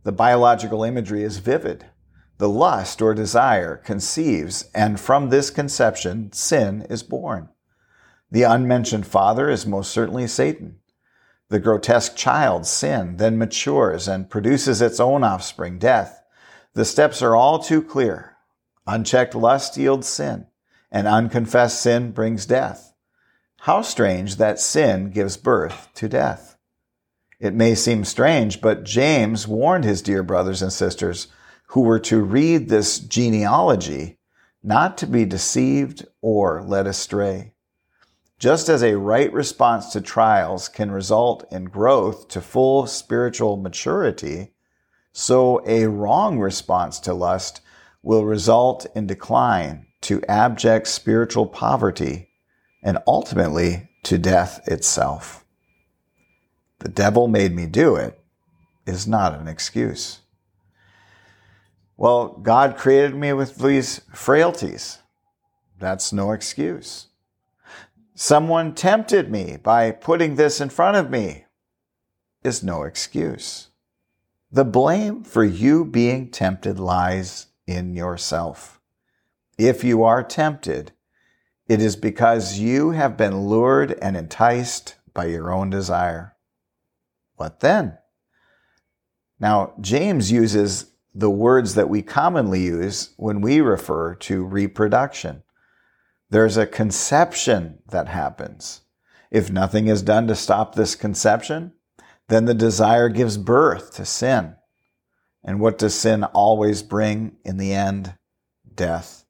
The 0.03 0.11
biological 0.11 0.83
imagery 0.83 1.23
is 1.23 1.39
vivid. 1.39 1.87
The 2.39 2.49
lust 2.49 3.01
or 3.01 3.15
desire 3.15 3.77
conceives, 3.77 4.69
and 4.75 4.99
from 4.99 5.29
this 5.31 5.49
conception, 5.49 6.33
sin 6.33 6.85
is 6.91 7.05
born. 7.05 7.51
The 8.31 8.43
unmentioned 8.43 9.07
father 9.07 9.49
is 9.49 9.67
most 9.67 9.93
certainly 9.93 10.27
Satan. 10.27 10.81
The 11.49 11.61
grotesque 11.61 12.17
child, 12.17 12.67
sin, 12.67 13.17
then 13.17 13.39
matures 13.39 14.09
and 14.09 14.29
produces 14.29 14.83
its 14.83 14.99
own 14.99 15.23
offspring, 15.23 15.79
death. 15.79 16.23
The 16.75 16.85
steps 16.85 17.23
are 17.23 17.37
all 17.37 17.59
too 17.59 17.83
clear. 17.83 18.37
Unchecked 18.87 19.35
lust 19.35 19.77
yields 19.77 20.09
sin, 20.09 20.47
and 20.91 21.07
unconfessed 21.07 21.81
sin 21.81 22.13
brings 22.13 22.45
death. 22.45 22.93
How 23.61 23.81
strange 23.83 24.37
that 24.37 24.61
sin 24.61 25.11
gives 25.11 25.37
birth 25.37 25.89
to 25.95 26.09
death. 26.09 26.57
It 27.41 27.55
may 27.55 27.75
seem 27.75 28.05
strange, 28.05 28.61
but 28.61 28.85
James 28.85 29.49
warned 29.49 29.85
his 29.85 30.03
dear 30.03 30.23
brothers 30.23 30.61
and 30.61 30.73
sisters 30.73 31.29
who 31.69 31.81
were 31.81 32.01
to 32.01 32.23
read 32.23 32.69
this 32.69 32.99
genealogy 32.99 34.19
not 34.63 34.99
to 34.99 35.07
be 35.07 35.25
deceived 35.25 36.07
or 36.21 36.63
led 36.63 36.87
astray. 36.87 37.54
Just 38.45 38.69
as 38.69 38.83
a 38.83 38.99
right 38.99 39.33
response 39.33 39.91
to 39.93 40.03
trials 40.03 40.69
can 40.69 40.91
result 40.91 41.51
in 41.51 41.65
growth 41.65 42.29
to 42.29 42.43
full 42.43 42.87
spiritual 42.87 43.57
maturity, 43.57 44.53
so 45.15 45.63
a 45.67 45.87
wrong 45.87 46.39
response 46.39 47.01
to 47.01 47.15
lust 47.15 47.63
will 48.03 48.27
result 48.27 48.87
in 48.95 49.07
decline 49.07 49.87
to 50.03 50.23
abject 50.29 50.89
spiritual 50.89 51.47
poverty 51.47 52.29
and 52.83 52.99
ultimately 53.07 53.89
to 54.03 54.19
death 54.19 54.61
itself. 54.69 55.47
The 56.81 56.91
devil 56.91 57.29
made 57.29 57.57
me 57.57 57.65
do 57.65 57.97
it 57.97 58.21
is 58.87 59.09
not 59.09 59.41
an 59.41 59.49
excuse. 59.49 60.21
Well, 61.97 62.39
God 62.43 62.77
created 62.77 63.15
me 63.15 63.33
with 63.33 63.57
these 63.57 64.03
frailties. 64.13 64.99
That's 65.79 66.13
no 66.13 66.33
excuse. 66.33 67.07
Someone 68.17 68.75
tempted 68.75 69.31
me 69.31 69.57
by 69.57 69.91
putting 69.91 70.37
this 70.37 70.61
in 70.61 70.69
front 70.69 70.97
of 70.97 71.11
me 71.11 71.47
is 72.45 72.63
no 72.63 72.85
excuse. 72.85 73.71
The 74.53 74.65
blame 74.65 75.25
for 75.25 75.45
you 75.45 75.85
being 75.85 76.31
tempted 76.31 76.79
lies 76.79 77.47
in 77.67 77.95
yourself. 77.95 78.81
If 79.59 79.83
you 79.83 80.05
are 80.05 80.23
tempted, 80.23 80.93
it 81.67 81.81
is 81.81 81.97
because 81.97 82.59
you 82.59 82.91
have 82.91 83.17
been 83.17 83.49
lured 83.49 83.99
and 84.01 84.17
enticed 84.17 84.95
by 85.13 85.27
your 85.27 85.53
own 85.53 85.71
desire. 85.71 86.37
What 87.37 87.61
then? 87.61 87.99
Now, 89.41 89.75
James 89.81 90.31
uses 90.31 90.93
the 91.15 91.31
words 91.31 91.75
that 91.75 91.89
we 91.89 92.03
commonly 92.03 92.63
use 92.63 93.15
when 93.17 93.41
we 93.41 93.61
refer 93.61 94.15
to 94.17 94.45
reproduction. 94.45 95.44
There's 96.31 96.57
a 96.57 96.67
conception 96.67 97.79
that 97.89 98.09
happens. 98.09 98.83
If 99.31 99.51
nothing 99.51 99.89
is 99.89 100.03
done 100.03 100.27
to 100.29 100.35
stop 100.35 100.75
this 100.75 100.95
conception, 100.95 101.73
then 102.29 102.45
the 102.47 102.55
desire 102.55 103.09
gives 103.09 103.37
birth 103.37 103.95
to 103.95 104.05
sin. 104.05 104.57
And 105.43 105.61
what 105.61 105.79
does 105.79 105.95
sin 105.95 106.25
always 106.25 106.83
bring 106.83 107.37
in 107.45 107.59
the 107.59 107.73
end? 107.73 108.15
Death. 108.75 109.25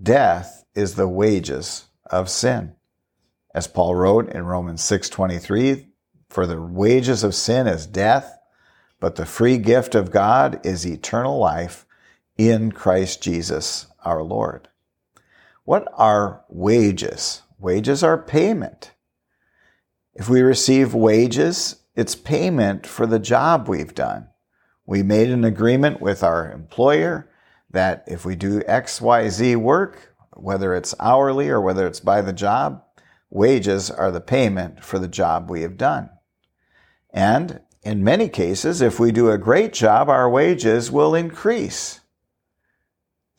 Death 0.00 0.64
is 0.74 0.94
the 0.94 1.08
wages 1.08 1.86
of 2.08 2.30
sin. 2.30 2.76
As 3.52 3.66
Paul 3.66 3.96
wrote 3.96 4.30
in 4.30 4.46
Romans 4.46 4.82
6:23, 4.82 5.88
for 6.28 6.46
the 6.46 6.62
wages 6.62 7.24
of 7.24 7.34
sin 7.34 7.66
is 7.66 7.86
death, 7.86 8.38
but 9.00 9.16
the 9.16 9.26
free 9.26 9.58
gift 9.58 9.96
of 9.96 10.12
God 10.12 10.64
is 10.64 10.86
eternal 10.86 11.38
life 11.38 11.84
in 12.36 12.70
Christ 12.70 13.20
Jesus 13.20 13.86
our 14.04 14.22
Lord. 14.22 14.68
What 15.70 15.86
are 15.94 16.42
wages? 16.48 17.42
Wages 17.60 18.02
are 18.02 18.18
payment. 18.18 18.90
If 20.14 20.28
we 20.28 20.40
receive 20.40 20.94
wages, 20.94 21.76
it's 21.94 22.16
payment 22.16 22.88
for 22.88 23.06
the 23.06 23.20
job 23.20 23.68
we've 23.68 23.94
done. 23.94 24.26
We 24.84 25.04
made 25.04 25.30
an 25.30 25.44
agreement 25.44 26.00
with 26.00 26.24
our 26.24 26.50
employer 26.50 27.30
that 27.70 28.02
if 28.08 28.24
we 28.24 28.34
do 28.34 28.62
XYZ 28.62 29.58
work, 29.58 30.12
whether 30.32 30.74
it's 30.74 30.96
hourly 30.98 31.48
or 31.48 31.60
whether 31.60 31.86
it's 31.86 32.00
by 32.00 32.20
the 32.20 32.32
job, 32.32 32.82
wages 33.30 33.92
are 33.92 34.10
the 34.10 34.20
payment 34.20 34.82
for 34.82 34.98
the 34.98 35.06
job 35.06 35.48
we 35.48 35.62
have 35.62 35.76
done. 35.76 36.10
And 37.10 37.60
in 37.84 38.02
many 38.02 38.28
cases, 38.28 38.80
if 38.80 38.98
we 38.98 39.12
do 39.12 39.30
a 39.30 39.38
great 39.38 39.72
job, 39.72 40.08
our 40.08 40.28
wages 40.28 40.90
will 40.90 41.14
increase. 41.14 41.99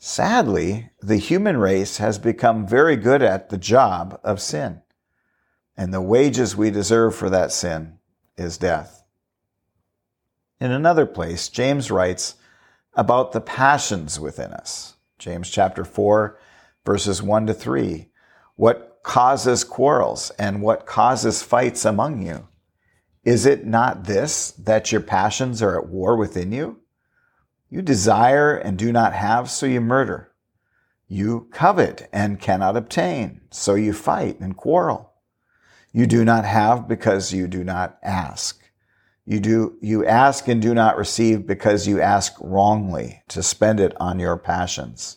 Sadly, 0.04 0.90
the 1.00 1.16
human 1.16 1.58
race 1.58 1.98
has 1.98 2.18
become 2.18 2.66
very 2.66 2.96
good 2.96 3.22
at 3.22 3.50
the 3.50 3.56
job 3.56 4.18
of 4.24 4.40
sin. 4.40 4.82
And 5.76 5.94
the 5.94 6.00
wages 6.00 6.56
we 6.56 6.72
deserve 6.72 7.14
for 7.14 7.30
that 7.30 7.52
sin 7.52 8.00
is 8.36 8.58
death. 8.58 9.04
In 10.60 10.72
another 10.72 11.06
place, 11.06 11.48
James 11.48 11.88
writes 11.92 12.34
about 12.94 13.30
the 13.30 13.40
passions 13.40 14.18
within 14.18 14.52
us. 14.52 14.96
James 15.20 15.48
chapter 15.48 15.84
4, 15.84 16.36
verses 16.84 17.22
1 17.22 17.46
to 17.46 17.54
3. 17.54 18.10
What 18.56 18.98
causes 19.04 19.62
quarrels 19.62 20.30
and 20.30 20.62
what 20.62 20.84
causes 20.84 21.44
fights 21.44 21.84
among 21.84 22.26
you? 22.26 22.48
Is 23.22 23.46
it 23.46 23.66
not 23.66 24.02
this, 24.02 24.50
that 24.50 24.90
your 24.90 25.00
passions 25.00 25.62
are 25.62 25.80
at 25.80 25.88
war 25.88 26.16
within 26.16 26.50
you? 26.50 26.81
You 27.72 27.80
desire 27.80 28.54
and 28.54 28.76
do 28.76 28.92
not 28.92 29.14
have, 29.14 29.50
so 29.50 29.64
you 29.64 29.80
murder. 29.80 30.30
You 31.08 31.48
covet 31.52 32.06
and 32.12 32.38
cannot 32.38 32.76
obtain, 32.76 33.40
so 33.50 33.76
you 33.76 33.94
fight 33.94 34.38
and 34.40 34.54
quarrel. 34.54 35.14
You 35.90 36.06
do 36.06 36.22
not 36.22 36.44
have 36.44 36.86
because 36.86 37.32
you 37.32 37.48
do 37.48 37.64
not 37.64 37.96
ask. 38.02 38.60
You 39.24 39.40
do, 39.40 39.78
you 39.80 40.04
ask 40.04 40.48
and 40.48 40.60
do 40.60 40.74
not 40.74 40.98
receive 40.98 41.46
because 41.46 41.88
you 41.88 41.98
ask 41.98 42.34
wrongly 42.42 43.22
to 43.28 43.42
spend 43.42 43.80
it 43.80 43.96
on 43.98 44.18
your 44.18 44.36
passions. 44.36 45.16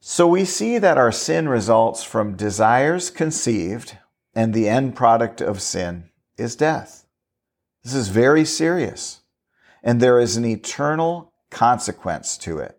So 0.00 0.28
we 0.28 0.44
see 0.44 0.76
that 0.76 0.98
our 0.98 1.12
sin 1.12 1.48
results 1.48 2.02
from 2.04 2.36
desires 2.36 3.08
conceived 3.08 3.96
and 4.34 4.52
the 4.52 4.68
end 4.68 4.96
product 4.96 5.40
of 5.40 5.62
sin 5.62 6.10
is 6.36 6.54
death. 6.54 7.06
This 7.82 7.94
is 7.94 8.08
very 8.08 8.44
serious 8.44 9.22
and 9.84 10.00
there 10.00 10.18
is 10.18 10.36
an 10.36 10.46
eternal 10.46 11.32
consequence 11.50 12.38
to 12.38 12.58
it. 12.58 12.78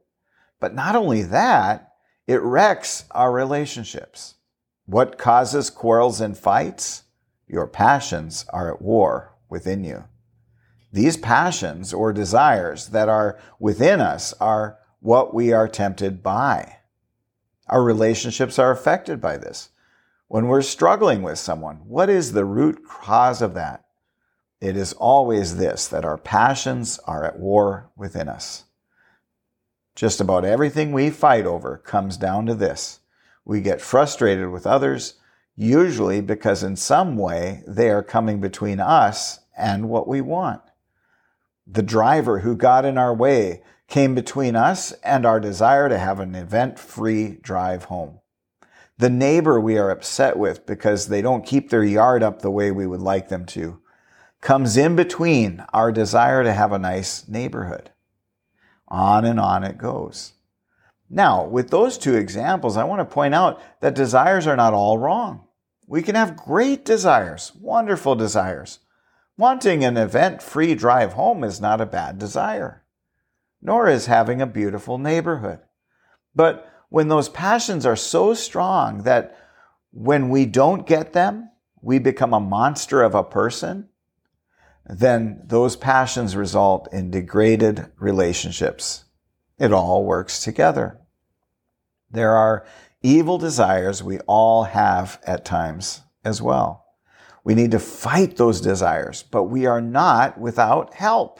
But 0.60 0.74
not 0.74 0.96
only 0.96 1.22
that, 1.22 1.91
it 2.26 2.41
wrecks 2.41 3.06
our 3.12 3.32
relationships. 3.32 4.36
What 4.88 5.20
causes 5.20 5.70
quarrels 5.70 6.20
and 6.20 6.36
fights? 6.36 7.04
Your 7.48 7.68
passions 7.68 8.46
are 8.50 8.74
at 8.74 8.82
war 8.82 9.36
within 9.48 9.84
you. 9.84 10.06
These 10.91 11.18
passions 11.18 11.94
or 11.94 12.12
desires 12.12 12.88
that 12.88 13.08
are 13.08 13.39
within 13.60 14.02
us 14.02 14.34
are 14.41 14.80
what 15.00 15.34
we 15.34 15.54
are 15.54 15.68
tempted 15.68 16.24
by. 16.24 16.78
Our 17.68 17.84
relationships 17.84 18.58
are 18.58 18.72
affected 18.72 19.22
by 19.22 19.38
this. 19.38 19.70
When 20.28 20.48
we're 20.48 20.63
struggling 20.63 21.22
with 21.22 21.38
someone, 21.38 21.82
what 21.86 22.10
is 22.10 22.32
the 22.32 22.46
root 22.46 22.84
cause 22.88 23.44
of 23.44 23.54
that? 23.54 23.85
It 24.65 24.78
is 24.78 24.93
always 24.93 25.58
this 25.58 25.88
that 25.89 26.04
our 26.04 26.17
passions 26.17 26.97
are 27.06 27.23
at 27.23 27.38
war 27.38 27.91
within 27.95 28.28
us. 28.28 28.63
Just 29.93 30.19
about 30.19 30.43
everything 30.43 30.91
we 30.91 31.12
fight 31.12 31.45
over 31.45 31.78
comes 31.78 32.17
down 32.17 32.47
to 32.47 32.56
this. 32.56 32.99
We 33.45 33.62
get 33.62 33.80
frustrated 33.80 34.49
with 34.49 34.65
others, 34.65 35.19
usually 35.56 36.19
because 36.19 36.63
in 36.63 36.78
some 36.78 37.15
way 37.15 37.62
they 37.67 37.91
are 37.91 38.01
coming 38.01 38.41
between 38.41 38.80
us 38.80 39.39
and 39.56 39.88
what 39.88 40.08
we 40.08 40.19
want. 40.19 40.63
The 41.67 41.84
driver 41.84 42.39
who 42.39 42.56
got 42.56 42.86
in 42.86 42.97
our 42.97 43.13
way 43.13 43.62
came 43.88 44.15
between 44.15 44.56
us 44.56 44.93
and 45.04 45.28
our 45.28 45.39
desire 45.39 45.89
to 45.89 45.99
have 45.99 46.19
an 46.19 46.34
event 46.34 46.80
free 46.80 47.38
drive 47.43 47.84
home. 47.84 48.19
The 48.97 49.12
neighbor 49.12 49.60
we 49.60 49.78
are 49.78 49.91
upset 49.91 50.38
with 50.38 50.65
because 50.65 51.08
they 51.08 51.21
don't 51.21 51.45
keep 51.45 51.69
their 51.69 51.84
yard 51.84 52.23
up 52.23 52.41
the 52.41 52.49
way 52.49 52.71
we 52.71 52.88
would 52.88 53.01
like 53.01 53.30
them 53.30 53.45
to 53.47 53.80
comes 54.45 54.77
in 54.77 54.95
between 54.95 55.65
our 55.73 55.91
desire 55.91 56.43
to 56.43 56.53
have 56.53 56.71
a 56.71 56.77
nice 56.77 57.27
neighborhood. 57.27 57.89
On 58.88 59.25
and 59.25 59.39
on 59.39 59.63
it 59.63 59.75
goes. 59.75 60.34
Now, 61.10 61.43
with 61.43 61.71
those 61.71 61.97
two 61.97 62.13
examples, 62.13 62.77
I 62.77 62.84
want 62.84 62.99
to 62.99 63.12
point 63.12 63.34
out 63.34 63.60
that 63.81 63.95
desires 63.95 64.45
are 64.45 64.55
not 64.55 64.71
all 64.71 64.99
wrong. 64.99 65.47
We 65.88 66.03
can 66.03 66.13
have 66.13 66.38
great 66.38 66.86
desires, 66.86 67.53
wonderful 67.60 68.13
desires. 68.13 68.79
Wanting 69.36 69.84
an 69.84 69.97
event 69.97 70.43
free 70.43 70.75
drive 70.75 71.13
home 71.13 71.43
is 71.43 71.60
not 71.60 71.81
a 71.81 71.88
bad 71.88 72.19
desire, 72.19 72.84
nor 73.63 73.89
is 73.89 74.05
having 74.05 74.43
a 74.43 74.47
beautiful 74.47 74.99
neighborhood. 74.99 75.60
But 76.36 76.71
when 76.89 77.08
those 77.08 77.29
passions 77.29 77.84
are 77.84 77.95
so 77.95 78.36
strong 78.36 78.99
that 79.03 79.36
when 79.91 80.29
we 80.29 80.45
don't 80.45 80.86
get 80.86 81.13
them, 81.13 81.49
we 81.81 81.97
become 81.97 82.34
a 82.34 82.39
monster 82.39 83.01
of 83.01 83.15
a 83.15 83.23
person, 83.23 83.89
then 84.88 85.41
those 85.45 85.76
passions 85.76 86.36
result 86.36 86.88
in 86.91 87.12
degraded 87.12 87.91
relationships. 88.00 89.06
It 89.58 89.74
all 89.74 90.06
works 90.06 90.43
together. 90.43 91.00
There 92.12 92.36
are 92.36 92.65
evil 93.02 93.38
desires 93.38 94.04
we 94.04 94.19
all 94.19 94.63
have 94.63 95.19
at 95.26 95.45
times 95.45 96.02
as 96.24 96.41
well. 96.41 96.86
We 97.43 97.56
need 97.56 97.71
to 97.71 97.80
fight 97.80 98.38
those 98.38 98.62
desires, 98.62 99.24
but 99.24 99.43
we 99.43 99.65
are 99.65 99.82
not 99.82 100.39
without 100.39 100.93
help. 100.95 101.39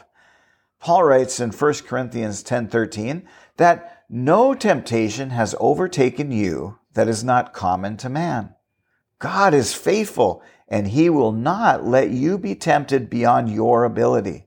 Paul 0.78 1.04
writes 1.04 1.40
in 1.40 1.50
1 1.50 1.86
Corinthians 1.86 2.42
10:13 2.42 3.26
that 3.56 4.04
no 4.08 4.54
temptation 4.54 5.30
has 5.30 5.56
overtaken 5.58 6.30
you 6.30 6.78
that 6.94 7.08
is 7.08 7.24
not 7.24 7.52
common 7.52 7.96
to 7.98 8.08
man. 8.08 8.54
God 9.18 9.54
is 9.54 9.74
faithful 9.74 10.42
and 10.68 10.88
he 10.88 11.08
will 11.08 11.32
not 11.32 11.84
let 11.84 12.10
you 12.10 12.38
be 12.38 12.54
tempted 12.54 13.08
beyond 13.08 13.48
your 13.48 13.84
ability. 13.84 14.46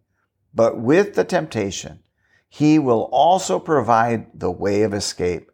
But 0.54 0.80
with 0.80 1.16
the 1.16 1.24
temptation, 1.24 2.00
he 2.50 2.80
will 2.80 3.10
also 3.12 3.60
provide 3.60 4.40
the 4.40 4.52
way 4.52 4.82
of 4.82 4.94
escape 4.94 5.52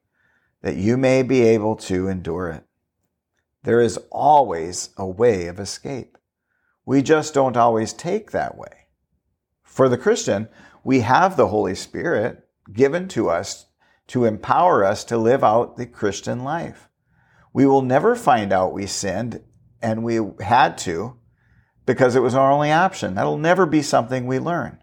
that 0.62 0.78
you 0.78 0.98
may 0.98 1.22
be 1.22 1.42
able 1.42 1.76
to 1.76 2.08
endure 2.08 2.50
it. 2.50 2.64
There 3.64 3.82
is 3.82 4.00
always 4.12 4.90
a 4.98 5.06
way 5.06 5.48
of 5.48 5.60
escape. 5.60 6.18
We 6.86 7.02
just 7.02 7.34
don't 7.34 7.58
always 7.58 7.94
take 7.94 8.32
that 8.32 8.58
way. 8.58 8.88
For 9.64 9.90
the 9.90 9.98
Christian, 9.98 10.48
we 10.84 11.02
have 11.02 11.36
the 11.36 11.48
Holy 11.48 11.76
Spirit 11.76 12.48
given 12.72 13.08
to 13.10 13.30
us 13.30 13.66
to 14.08 14.26
empower 14.26 14.84
us 14.84 15.04
to 15.06 15.18
live 15.18 15.44
out 15.44 15.78
the 15.78 15.86
Christian 15.86 16.44
life. 16.44 16.90
We 17.54 17.66
will 17.66 17.82
never 17.82 18.16
find 18.16 18.54
out 18.54 18.74
we 18.74 18.86
sinned 18.86 19.42
and 19.86 20.04
we 20.04 20.20
had 20.40 20.80
to 20.80 21.16
because 21.86 22.16
it 22.16 22.24
was 22.24 22.34
our 22.34 22.52
only 22.52 22.72
option. 22.72 23.14
That'll 23.14 23.38
never 23.38 23.68
be 23.68 23.84
something 23.84 24.26
we 24.26 24.40
learn. 24.40 24.80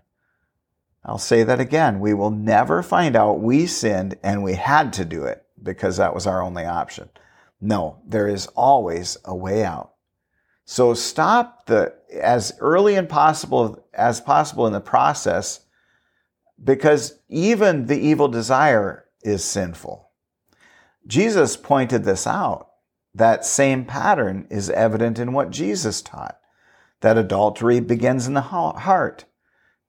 I'll 1.05 1.19
say 1.19 1.43
that 1.43 1.59
again. 1.59 1.99
We 1.99 2.15
will 2.15 2.31
never 2.31 2.85
find 2.85 3.17
out 3.17 3.41
we 3.41 3.67
sinned 3.67 4.17
and 4.23 4.45
we 4.45 4.55
had 4.55 4.93
to 4.93 5.05
do 5.05 5.25
it 5.25 5.45
because 5.61 5.97
that 5.97 6.15
was 6.15 6.29
our 6.29 6.41
only 6.41 6.65
option. 6.65 7.11
No, 7.61 8.01
there 8.07 8.29
is 8.29 8.47
always 8.55 9.19
a 9.25 9.35
way 9.35 9.65
out. 9.65 9.95
So 10.65 10.95
stop 10.95 11.67
the 11.67 11.95
as 12.21 12.53
early 12.61 12.95
and 12.95 13.09
possible 13.09 13.85
as 13.93 14.21
possible 14.21 14.69
in 14.69 14.73
the 14.73 14.81
process 14.81 15.67
because 16.63 17.19
even 17.29 17.87
the 17.87 17.99
evil 17.99 18.29
desire 18.29 19.07
is 19.23 19.43
sinful. 19.43 20.09
Jesus 21.09 21.57
pointed 21.57 22.05
this 22.05 22.25
out. 22.29 22.72
That 23.15 23.45
same 23.45 23.85
pattern 23.85 24.47
is 24.51 24.71
evident 24.71 25.19
in 25.19 25.33
what 25.33 25.51
Jesus 25.51 26.01
taught. 26.01 26.39
That 27.01 27.19
adultery 27.19 27.81
begins 27.81 28.27
in 28.27 28.35
the 28.35 28.41
heart. 28.41 29.25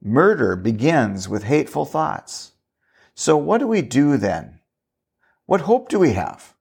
Murder 0.01 0.55
begins 0.55 1.29
with 1.29 1.43
hateful 1.43 1.85
thoughts. 1.85 2.53
So 3.15 3.37
what 3.37 3.59
do 3.59 3.67
we 3.67 3.81
do 3.81 4.17
then? 4.17 4.59
What 5.45 5.61
hope 5.61 5.89
do 5.89 5.99
we 5.99 6.13
have? 6.13 6.53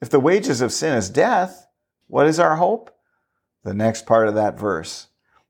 If 0.00 0.10
the 0.10 0.20
wages 0.20 0.60
of 0.60 0.72
sin 0.72 0.94
is 0.94 1.10
death, 1.10 1.66
what 2.06 2.26
is 2.26 2.38
our 2.38 2.56
hope? 2.56 2.94
The 3.64 3.74
next 3.74 4.06
part 4.06 4.28
of 4.28 4.34
that 4.34 4.58
verse. 4.58 5.08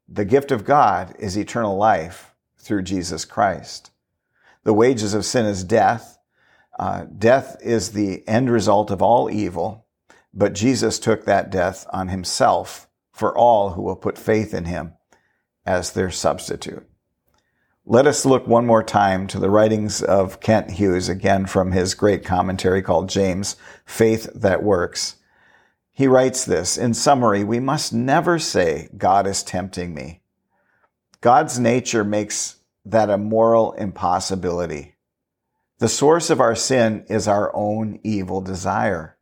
The 0.08 0.24
gift 0.24 0.50
of 0.50 0.64
God 0.64 1.14
is 1.18 1.36
eternal 1.36 1.76
life 1.76 2.34
through 2.58 2.82
Jesus 2.82 3.24
Christ. 3.24 3.90
The 4.64 4.74
wages 4.74 5.14
of 5.14 5.24
sin 5.24 5.46
is 5.46 5.64
death. 5.64 6.18
Uh, 6.78 7.04
death 7.04 7.56
is 7.62 7.92
the 7.92 8.26
end 8.28 8.50
result 8.50 8.90
of 8.90 9.02
all 9.02 9.30
evil, 9.30 9.86
but 10.38 10.52
Jesus 10.52 11.00
took 11.00 11.24
that 11.24 11.50
death 11.50 11.84
on 11.92 12.08
himself 12.08 12.88
for 13.10 13.36
all 13.36 13.70
who 13.70 13.82
will 13.82 13.96
put 13.96 14.16
faith 14.16 14.54
in 14.54 14.66
him 14.66 14.92
as 15.66 15.92
their 15.92 16.12
substitute. 16.12 16.88
Let 17.84 18.06
us 18.06 18.24
look 18.24 18.46
one 18.46 18.64
more 18.64 18.84
time 18.84 19.26
to 19.28 19.40
the 19.40 19.50
writings 19.50 20.00
of 20.00 20.38
Kent 20.38 20.72
Hughes, 20.72 21.08
again 21.08 21.46
from 21.46 21.72
his 21.72 21.94
great 21.94 22.24
commentary 22.24 22.82
called 22.82 23.08
James, 23.08 23.56
Faith 23.84 24.30
That 24.32 24.62
Works. 24.62 25.16
He 25.90 26.06
writes 26.06 26.44
this 26.44 26.78
In 26.78 26.94
summary, 26.94 27.42
we 27.42 27.58
must 27.58 27.92
never 27.92 28.38
say, 28.38 28.88
God 28.96 29.26
is 29.26 29.42
tempting 29.42 29.92
me. 29.92 30.22
God's 31.20 31.58
nature 31.58 32.04
makes 32.04 32.58
that 32.84 33.10
a 33.10 33.18
moral 33.18 33.72
impossibility. 33.72 34.94
The 35.78 35.88
source 35.88 36.30
of 36.30 36.40
our 36.40 36.54
sin 36.54 37.04
is 37.08 37.26
our 37.26 37.50
own 37.56 37.98
evil 38.04 38.40
desire. 38.40 39.16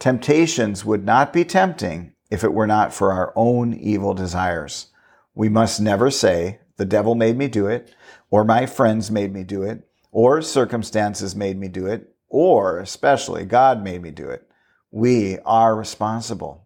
Temptations 0.00 0.82
would 0.82 1.04
not 1.04 1.30
be 1.30 1.44
tempting 1.44 2.14
if 2.30 2.42
it 2.42 2.54
were 2.54 2.66
not 2.66 2.94
for 2.94 3.12
our 3.12 3.34
own 3.36 3.74
evil 3.74 4.14
desires. 4.14 4.86
We 5.34 5.50
must 5.50 5.78
never 5.78 6.10
say, 6.10 6.60
the 6.78 6.86
devil 6.86 7.14
made 7.14 7.36
me 7.36 7.48
do 7.48 7.66
it, 7.66 7.94
or 8.30 8.42
my 8.42 8.64
friends 8.64 9.10
made 9.10 9.34
me 9.34 9.44
do 9.44 9.62
it, 9.62 9.86
or 10.10 10.40
circumstances 10.40 11.36
made 11.36 11.58
me 11.58 11.68
do 11.68 11.86
it, 11.86 12.14
or 12.28 12.78
especially 12.78 13.44
God 13.44 13.84
made 13.84 14.00
me 14.00 14.10
do 14.10 14.30
it. 14.30 14.50
We 14.90 15.38
are 15.40 15.76
responsible. 15.76 16.64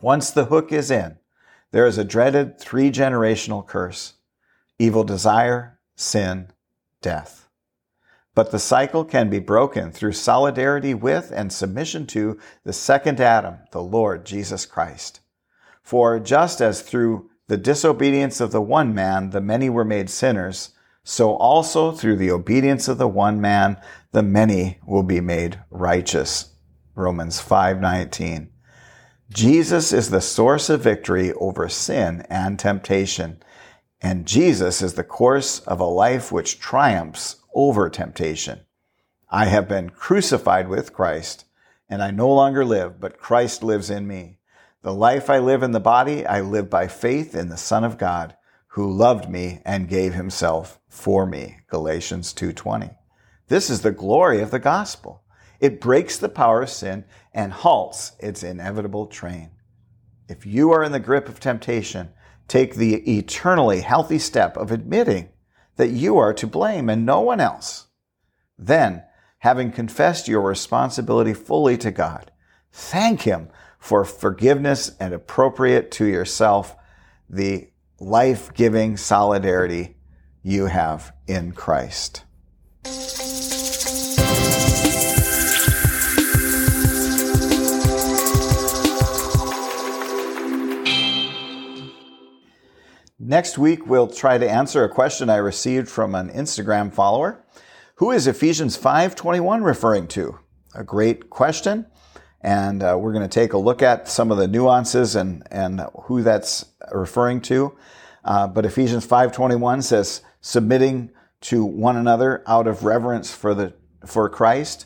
Once 0.00 0.32
the 0.32 0.46
hook 0.46 0.72
is 0.72 0.90
in, 0.90 1.18
there 1.70 1.86
is 1.86 1.98
a 1.98 2.04
dreaded 2.04 2.58
three 2.58 2.90
generational 2.90 3.64
curse 3.64 4.14
evil 4.76 5.04
desire, 5.04 5.78
sin, 5.94 6.50
death. 7.00 7.43
But 8.34 8.50
the 8.50 8.58
cycle 8.58 9.04
can 9.04 9.30
be 9.30 9.38
broken 9.38 9.92
through 9.92 10.12
solidarity 10.12 10.92
with 10.92 11.30
and 11.34 11.52
submission 11.52 12.06
to 12.08 12.38
the 12.64 12.72
second 12.72 13.20
Adam, 13.20 13.58
the 13.70 13.82
Lord 13.82 14.24
Jesus 14.24 14.66
Christ. 14.66 15.20
For 15.82 16.18
just 16.18 16.60
as 16.60 16.82
through 16.82 17.30
the 17.46 17.56
disobedience 17.56 18.40
of 18.40 18.50
the 18.50 18.62
one 18.62 18.94
man, 18.94 19.30
the 19.30 19.40
many 19.40 19.70
were 19.70 19.84
made 19.84 20.10
sinners, 20.10 20.70
so 21.04 21.36
also 21.36 21.92
through 21.92 22.16
the 22.16 22.30
obedience 22.30 22.88
of 22.88 22.98
the 22.98 23.06
one 23.06 23.40
man, 23.40 23.76
the 24.12 24.22
many 24.22 24.78
will 24.86 25.02
be 25.02 25.20
made 25.20 25.60
righteous. 25.70 26.54
Romans 26.96 27.38
5:19. 27.40 28.48
Jesus 29.30 29.92
is 29.92 30.10
the 30.10 30.20
source 30.20 30.70
of 30.70 30.80
victory 30.80 31.32
over 31.34 31.68
sin 31.68 32.26
and 32.30 32.58
temptation, 32.58 33.42
and 34.00 34.26
Jesus 34.26 34.80
is 34.80 34.94
the 34.94 35.04
course 35.04 35.60
of 35.60 35.80
a 35.80 35.84
life 35.84 36.32
which 36.32 36.58
triumphs 36.58 37.36
over 37.54 37.88
temptation. 37.88 38.60
I 39.30 39.46
have 39.46 39.68
been 39.68 39.90
crucified 39.90 40.68
with 40.68 40.92
Christ, 40.92 41.44
and 41.88 42.02
I 42.02 42.10
no 42.10 42.32
longer 42.32 42.64
live, 42.64 43.00
but 43.00 43.18
Christ 43.18 43.62
lives 43.62 43.90
in 43.90 44.06
me. 44.06 44.38
The 44.82 44.94
life 44.94 45.30
I 45.30 45.38
live 45.38 45.62
in 45.62 45.72
the 45.72 45.80
body, 45.80 46.26
I 46.26 46.40
live 46.40 46.68
by 46.68 46.88
faith 46.88 47.34
in 47.34 47.48
the 47.48 47.56
Son 47.56 47.84
of 47.84 47.98
God, 47.98 48.36
who 48.68 48.92
loved 48.92 49.30
me 49.30 49.62
and 49.64 49.88
gave 49.88 50.14
himself 50.14 50.80
for 50.88 51.26
me. 51.26 51.58
Galatians 51.68 52.32
2:20. 52.32 52.90
This 53.48 53.70
is 53.70 53.82
the 53.82 53.92
glory 53.92 54.40
of 54.40 54.50
the 54.50 54.58
gospel. 54.58 55.22
It 55.60 55.80
breaks 55.80 56.18
the 56.18 56.28
power 56.28 56.62
of 56.62 56.70
sin 56.70 57.04
and 57.32 57.52
halts 57.52 58.12
its 58.18 58.42
inevitable 58.42 59.06
train. 59.06 59.50
If 60.28 60.44
you 60.44 60.72
are 60.72 60.82
in 60.82 60.92
the 60.92 61.00
grip 61.00 61.28
of 61.28 61.40
temptation, 61.40 62.10
take 62.48 62.74
the 62.74 62.94
eternally 63.18 63.80
healthy 63.80 64.18
step 64.18 64.56
of 64.56 64.70
admitting 64.70 65.28
that 65.76 65.90
you 65.90 66.18
are 66.18 66.34
to 66.34 66.46
blame 66.46 66.88
and 66.88 67.04
no 67.04 67.20
one 67.20 67.40
else. 67.40 67.86
Then, 68.58 69.02
having 69.38 69.72
confessed 69.72 70.28
your 70.28 70.42
responsibility 70.42 71.34
fully 71.34 71.76
to 71.78 71.90
God, 71.90 72.30
thank 72.72 73.22
Him 73.22 73.48
for 73.78 74.04
forgiveness 74.04 74.92
and 74.98 75.12
appropriate 75.12 75.90
to 75.92 76.06
yourself 76.06 76.76
the 77.28 77.68
life 78.00 78.52
giving 78.54 78.96
solidarity 78.96 79.96
you 80.42 80.66
have 80.66 81.12
in 81.26 81.52
Christ. 81.52 82.24
Next 93.26 93.56
week, 93.56 93.86
we'll 93.86 94.08
try 94.08 94.36
to 94.36 94.48
answer 94.48 94.84
a 94.84 94.88
question 94.88 95.30
I 95.30 95.36
received 95.36 95.88
from 95.88 96.14
an 96.14 96.28
Instagram 96.28 96.92
follower. 96.92 97.42
Who 97.94 98.10
is 98.10 98.26
Ephesians 98.26 98.76
5:21 98.76 99.64
referring 99.64 100.08
to? 100.08 100.38
A 100.74 100.84
great 100.84 101.30
question 101.30 101.86
and 102.44 102.82
uh, 102.82 102.96
we're 103.00 103.14
going 103.14 103.26
to 103.26 103.40
take 103.40 103.54
a 103.54 103.58
look 103.58 103.80
at 103.80 104.06
some 104.06 104.30
of 104.30 104.36
the 104.36 104.46
nuances 104.46 105.16
and, 105.16 105.42
and 105.50 105.80
who 106.02 106.22
that's 106.22 106.66
referring 106.92 107.40
to. 107.40 107.74
Uh, 108.22 108.46
but 108.46 108.66
Ephesians 108.66 109.06
5.21 109.06 109.82
says, 109.82 110.20
submitting 110.42 111.10
to 111.40 111.64
one 111.64 111.96
another 111.96 112.44
out 112.46 112.66
of 112.66 112.84
reverence 112.84 113.34
for, 113.34 113.54
the, 113.54 113.72
for 114.04 114.28
Christ. 114.28 114.84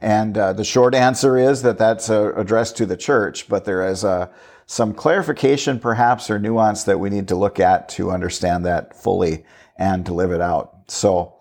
And 0.00 0.38
uh, 0.38 0.52
the 0.52 0.64
short 0.64 0.94
answer 0.94 1.36
is 1.36 1.62
that 1.62 1.76
that's 1.76 2.08
uh, 2.08 2.32
addressed 2.36 2.76
to 2.76 2.86
the 2.86 2.96
church, 2.96 3.48
but 3.48 3.64
there 3.64 3.84
is 3.86 4.04
uh, 4.04 4.28
some 4.66 4.94
clarification 4.94 5.78
perhaps 5.78 6.30
or 6.30 6.38
nuance 6.38 6.84
that 6.84 7.00
we 7.00 7.10
need 7.10 7.28
to 7.28 7.36
look 7.36 7.60
at 7.60 7.88
to 7.90 8.10
understand 8.10 8.64
that 8.64 8.96
fully 8.96 9.44
and 9.76 10.06
to 10.06 10.14
live 10.14 10.30
it 10.32 10.40
out. 10.40 10.76
So 10.88 11.34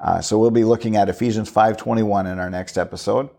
Uh, 0.00 0.20
so 0.20 0.38
we'll 0.38 0.50
be 0.50 0.64
looking 0.64 0.96
at 0.96 1.08
Ephesians 1.08 1.48
5:21 1.50 2.26
in 2.26 2.38
our 2.38 2.50
next 2.50 2.76
episode. 2.76 3.30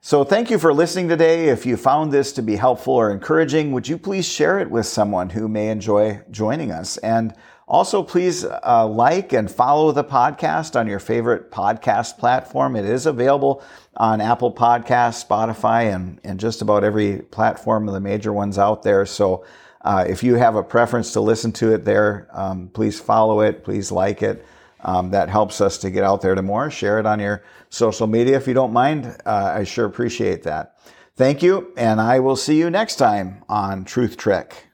So 0.00 0.24
thank 0.24 0.48
you 0.48 0.58
for 0.58 0.72
listening 0.72 1.08
today. 1.08 1.48
If 1.48 1.66
you 1.66 1.76
found 1.76 2.12
this 2.12 2.32
to 2.32 2.42
be 2.42 2.56
helpful 2.56 2.94
or 2.94 3.10
encouraging, 3.10 3.72
would 3.72 3.88
you 3.88 3.98
please 3.98 4.26
share 4.26 4.58
it 4.58 4.70
with 4.70 4.86
someone 4.86 5.30
who 5.30 5.48
may 5.48 5.68
enjoy 5.68 6.22
joining 6.30 6.70
us? 6.70 6.96
And 6.98 7.34
also, 7.68 8.02
please 8.02 8.46
uh, 8.46 8.86
like 8.88 9.34
and 9.34 9.50
follow 9.50 9.92
the 9.92 10.02
podcast 10.02 10.74
on 10.74 10.86
your 10.86 10.98
favorite 10.98 11.50
podcast 11.50 12.16
platform. 12.16 12.76
It 12.76 12.86
is 12.86 13.04
available 13.04 13.62
on 13.94 14.22
Apple 14.22 14.50
Podcasts, 14.50 15.26
Spotify, 15.26 15.94
and, 15.94 16.18
and 16.24 16.40
just 16.40 16.62
about 16.62 16.82
every 16.82 17.18
platform 17.18 17.86
of 17.86 17.92
the 17.92 18.00
major 18.00 18.32
ones 18.32 18.58
out 18.58 18.82
there. 18.84 19.04
So 19.04 19.44
uh, 19.82 20.06
if 20.08 20.22
you 20.22 20.36
have 20.36 20.56
a 20.56 20.62
preference 20.62 21.12
to 21.12 21.20
listen 21.20 21.52
to 21.52 21.74
it 21.74 21.84
there, 21.84 22.28
um, 22.32 22.68
please 22.68 22.98
follow 22.98 23.40
it, 23.40 23.64
please 23.64 23.92
like 23.92 24.22
it. 24.22 24.46
Um, 24.80 25.10
that 25.10 25.28
helps 25.28 25.60
us 25.60 25.76
to 25.78 25.90
get 25.90 26.04
out 26.04 26.22
there 26.22 26.36
to 26.36 26.42
more. 26.42 26.70
Share 26.70 26.98
it 26.98 27.04
on 27.04 27.20
your 27.20 27.42
social 27.68 28.06
media 28.06 28.36
if 28.36 28.46
you 28.46 28.54
don't 28.54 28.72
mind. 28.72 29.06
Uh, 29.26 29.52
I 29.56 29.64
sure 29.64 29.84
appreciate 29.84 30.44
that. 30.44 30.78
Thank 31.16 31.42
you, 31.42 31.72
and 31.76 32.00
I 32.00 32.20
will 32.20 32.36
see 32.36 32.56
you 32.56 32.70
next 32.70 32.96
time 32.96 33.42
on 33.48 33.84
Truth 33.84 34.16
Trek. 34.16 34.67